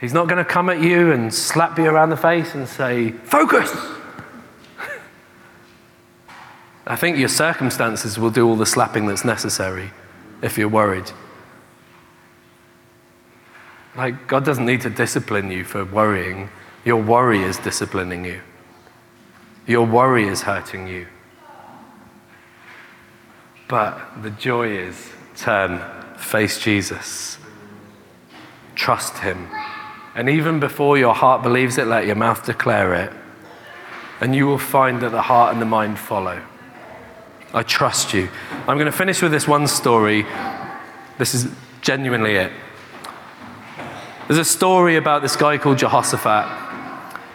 He's 0.00 0.14
not 0.14 0.26
going 0.26 0.42
to 0.42 0.44
come 0.44 0.70
at 0.70 0.80
you 0.80 1.12
and 1.12 1.32
slap 1.32 1.78
you 1.78 1.84
around 1.84 2.10
the 2.10 2.16
face 2.16 2.54
and 2.54 2.66
say, 2.66 3.10
Focus! 3.10 3.70
I 6.86 6.96
think 6.96 7.18
your 7.18 7.28
circumstances 7.28 8.18
will 8.18 8.30
do 8.30 8.48
all 8.48 8.56
the 8.56 8.66
slapping 8.66 9.06
that's 9.06 9.24
necessary 9.24 9.90
if 10.44 10.58
you're 10.58 10.68
worried. 10.68 11.10
Like, 13.96 14.28
God 14.28 14.44
doesn't 14.44 14.66
need 14.66 14.82
to 14.82 14.90
discipline 14.90 15.50
you 15.50 15.64
for 15.64 15.86
worrying. 15.86 16.50
Your 16.84 17.00
worry 17.00 17.42
is 17.42 17.56
disciplining 17.56 18.26
you, 18.26 18.42
your 19.66 19.86
worry 19.86 20.28
is 20.28 20.42
hurting 20.42 20.86
you. 20.86 21.06
But 23.66 24.22
the 24.22 24.30
joy 24.30 24.76
is 24.76 25.10
turn, 25.34 25.80
face 26.18 26.60
Jesus, 26.60 27.38
trust 28.74 29.18
Him. 29.18 29.48
And 30.14 30.28
even 30.28 30.60
before 30.60 30.98
your 30.98 31.14
heart 31.14 31.42
believes 31.42 31.78
it, 31.78 31.86
let 31.86 32.06
your 32.06 32.16
mouth 32.16 32.44
declare 32.44 32.94
it. 32.94 33.12
And 34.20 34.36
you 34.36 34.46
will 34.46 34.58
find 34.58 35.00
that 35.00 35.10
the 35.10 35.22
heart 35.22 35.54
and 35.54 35.62
the 35.62 35.66
mind 35.66 35.98
follow. 35.98 36.42
I 37.54 37.62
trust 37.62 38.12
you. 38.12 38.28
I'm 38.66 38.76
going 38.76 38.86
to 38.86 38.92
finish 38.92 39.22
with 39.22 39.30
this 39.30 39.46
one 39.46 39.68
story. 39.68 40.26
This 41.18 41.34
is 41.34 41.48
genuinely 41.82 42.34
it. 42.34 42.52
There's 44.26 44.40
a 44.40 44.44
story 44.44 44.96
about 44.96 45.22
this 45.22 45.36
guy 45.36 45.58
called 45.58 45.78
Jehoshaphat 45.78 46.64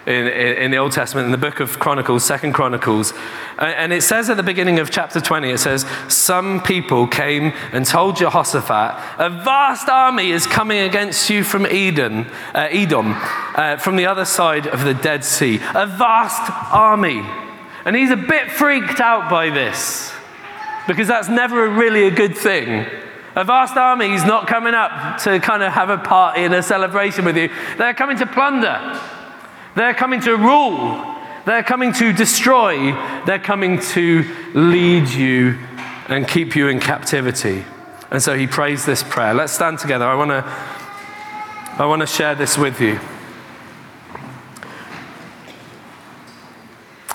in, 0.05 0.27
in, 0.27 0.57
in, 0.57 0.71
the 0.71 0.77
Old 0.77 0.91
Testament, 0.91 1.25
in 1.25 1.31
the 1.31 1.37
book 1.37 1.61
of 1.61 1.79
Chronicles, 1.79 2.25
Second 2.25 2.51
Chronicles. 2.51 3.13
And 3.57 3.93
it 3.93 4.01
says 4.01 4.29
at 4.29 4.35
the 4.35 4.43
beginning 4.43 4.79
of 4.79 4.89
chapter 4.89 5.21
20, 5.21 5.51
it 5.51 5.59
says, 5.59 5.85
Some 6.09 6.61
people 6.63 7.07
came 7.07 7.53
and 7.71 7.85
told 7.85 8.17
Jehoshaphat, 8.17 9.19
A 9.19 9.29
vast 9.29 9.87
army 9.87 10.31
is 10.31 10.45
coming 10.45 10.79
against 10.79 11.29
you 11.29 11.45
from 11.45 11.65
Eden, 11.65 12.25
uh, 12.53 12.67
Edom, 12.71 13.13
uh, 13.55 13.77
from 13.77 13.95
the 13.95 14.05
other 14.07 14.25
side 14.25 14.67
of 14.67 14.83
the 14.83 14.95
Dead 14.95 15.23
Sea. 15.23 15.61
A 15.75 15.85
vast 15.85 16.51
army. 16.73 17.23
And 17.89 17.95
he's 17.95 18.11
a 18.11 18.15
bit 18.15 18.51
freaked 18.51 18.99
out 18.99 19.31
by 19.31 19.49
this, 19.49 20.13
because 20.87 21.07
that's 21.07 21.27
never 21.27 21.67
really 21.67 22.05
a 22.05 22.11
good 22.11 22.37
thing. 22.37 22.85
A 23.35 23.43
vast 23.43 23.75
army 23.77 24.13
is 24.13 24.23
not 24.23 24.45
coming 24.45 24.75
up 24.75 25.17
to 25.23 25.39
kind 25.39 25.63
of 25.63 25.73
have 25.73 25.89
a 25.89 25.97
party 25.97 26.43
and 26.43 26.53
a 26.53 26.61
celebration 26.61 27.25
with 27.25 27.35
you. 27.35 27.49
They're 27.79 27.95
coming 27.95 28.15
to 28.17 28.27
plunder. 28.27 29.01
They're 29.73 29.95
coming 29.95 30.21
to 30.21 30.37
rule. 30.37 31.03
They're 31.47 31.63
coming 31.63 31.91
to 31.93 32.13
destroy. 32.13 32.91
They're 33.25 33.39
coming 33.39 33.79
to 33.79 34.23
lead 34.53 35.09
you 35.09 35.57
and 36.09 36.27
keep 36.27 36.55
you 36.55 36.67
in 36.67 36.79
captivity. 36.79 37.65
And 38.11 38.21
so 38.21 38.37
he 38.37 38.45
prays 38.45 38.85
this 38.85 39.01
prayer. 39.01 39.33
Let's 39.33 39.53
stand 39.53 39.79
together. 39.79 40.05
I 40.05 40.13
want 40.13 40.29
to 40.29 40.43
I 41.81 41.87
want 41.87 42.01
to 42.01 42.05
share 42.05 42.35
this 42.35 42.55
with 42.55 42.79
you. 42.79 42.99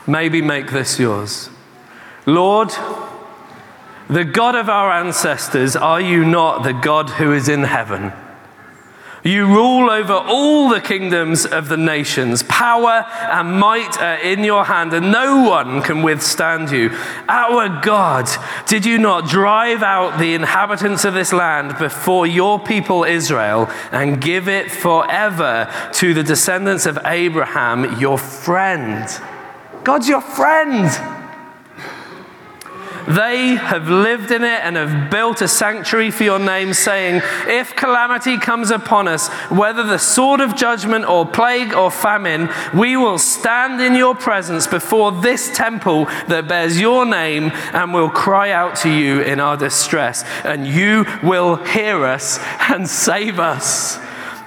Maybe 0.06 0.42
make 0.42 0.70
this 0.70 0.98
yours. 0.98 1.48
Lord, 2.26 2.70
the 4.08 4.24
God 4.24 4.54
of 4.54 4.68
our 4.68 4.92
ancestors, 4.92 5.76
are 5.76 6.00
you 6.00 6.24
not 6.24 6.62
the 6.62 6.72
God 6.72 7.10
who 7.10 7.32
is 7.32 7.48
in 7.48 7.64
heaven? 7.64 8.12
You 9.24 9.46
rule 9.46 9.88
over 9.88 10.12
all 10.12 10.68
the 10.68 10.82
kingdoms 10.82 11.46
of 11.46 11.68
the 11.68 11.78
nations. 11.78 12.42
Power 12.42 13.06
and 13.10 13.58
might 13.58 13.98
are 13.98 14.16
in 14.16 14.44
your 14.44 14.66
hand, 14.66 14.92
and 14.92 15.10
no 15.10 15.48
one 15.48 15.80
can 15.80 16.02
withstand 16.02 16.70
you. 16.70 16.90
Our 17.26 17.80
God, 17.80 18.28
did 18.66 18.84
you 18.84 18.98
not 18.98 19.26
drive 19.26 19.82
out 19.82 20.18
the 20.18 20.34
inhabitants 20.34 21.06
of 21.06 21.14
this 21.14 21.32
land 21.32 21.78
before 21.78 22.26
your 22.26 22.60
people 22.60 23.04
Israel 23.04 23.70
and 23.90 24.20
give 24.20 24.46
it 24.46 24.70
forever 24.70 25.72
to 25.94 26.12
the 26.12 26.22
descendants 26.22 26.84
of 26.84 26.98
Abraham, 27.06 27.98
your 27.98 28.18
friend? 28.18 29.08
God's 29.84 30.08
your 30.08 30.22
friend. 30.22 30.90
They 33.06 33.48
have 33.56 33.90
lived 33.90 34.30
in 34.30 34.42
it 34.44 34.60
and 34.62 34.76
have 34.76 35.10
built 35.10 35.42
a 35.42 35.48
sanctuary 35.48 36.10
for 36.10 36.24
your 36.24 36.38
name, 36.38 36.72
saying, 36.72 37.20
If 37.46 37.76
calamity 37.76 38.38
comes 38.38 38.70
upon 38.70 39.08
us, 39.08 39.28
whether 39.50 39.82
the 39.82 39.98
sword 39.98 40.40
of 40.40 40.56
judgment 40.56 41.04
or 41.04 41.26
plague 41.26 41.74
or 41.74 41.90
famine, 41.90 42.48
we 42.74 42.96
will 42.96 43.18
stand 43.18 43.82
in 43.82 43.94
your 43.94 44.14
presence 44.14 44.66
before 44.66 45.12
this 45.12 45.54
temple 45.54 46.06
that 46.28 46.48
bears 46.48 46.80
your 46.80 47.04
name 47.04 47.52
and 47.74 47.92
will 47.92 48.08
cry 48.08 48.50
out 48.50 48.76
to 48.76 48.88
you 48.88 49.20
in 49.20 49.38
our 49.38 49.58
distress, 49.58 50.24
and 50.42 50.66
you 50.66 51.04
will 51.22 51.56
hear 51.56 52.04
us 52.06 52.38
and 52.70 52.88
save 52.88 53.38
us. 53.38 53.98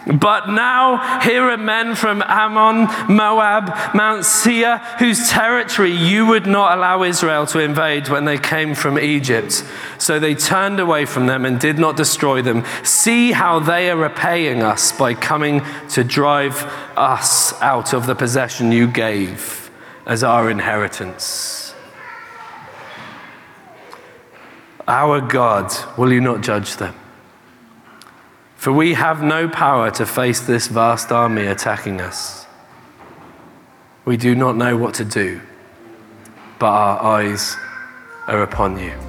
But 0.07 0.47
now 0.47 1.19
here 1.19 1.43
are 1.49 1.57
men 1.57 1.93
from 1.95 2.21
Ammon, 2.21 2.87
Moab, 3.13 3.93
Mount 3.93 4.23
Seir, 4.23 4.77
whose 4.99 5.29
territory 5.29 5.91
you 5.91 6.25
would 6.27 6.47
not 6.47 6.77
allow 6.77 7.03
Israel 7.03 7.45
to 7.47 7.59
invade 7.59 8.07
when 8.07 8.23
they 8.23 8.37
came 8.37 8.73
from 8.73 8.97
Egypt. 8.97 9.65
So 9.97 10.17
they 10.17 10.33
turned 10.33 10.79
away 10.79 11.05
from 11.05 11.25
them 11.25 11.43
and 11.43 11.59
did 11.59 11.77
not 11.77 11.97
destroy 11.97 12.41
them. 12.41 12.63
See 12.83 13.33
how 13.33 13.59
they 13.59 13.91
are 13.91 13.97
repaying 13.97 14.63
us 14.63 14.93
by 14.93 15.13
coming 15.13 15.61
to 15.89 16.05
drive 16.05 16.63
us 16.95 17.53
out 17.61 17.93
of 17.93 18.05
the 18.05 18.15
possession 18.15 18.71
you 18.71 18.87
gave 18.87 19.69
as 20.05 20.23
our 20.23 20.49
inheritance. 20.49 21.73
Our 24.87 25.19
God, 25.19 25.73
will 25.97 26.13
you 26.13 26.21
not 26.21 26.39
judge 26.39 26.77
them? 26.77 26.95
For 28.57 28.73
we 28.73 28.95
have 28.95 29.23
no 29.23 29.47
power 29.47 29.91
to 29.91 30.05
face 30.05 30.41
this 30.41 30.67
vast 30.67 31.11
army 31.11 31.45
attacking 31.45 32.01
us. 32.01 32.45
We 34.03 34.17
do 34.17 34.35
not 34.35 34.57
know 34.57 34.75
what 34.75 34.95
to 34.95 35.05
do, 35.05 35.41
but 36.59 36.71
our 36.71 37.01
eyes 37.19 37.55
are 38.25 38.41
upon 38.41 38.79
you. 38.79 39.06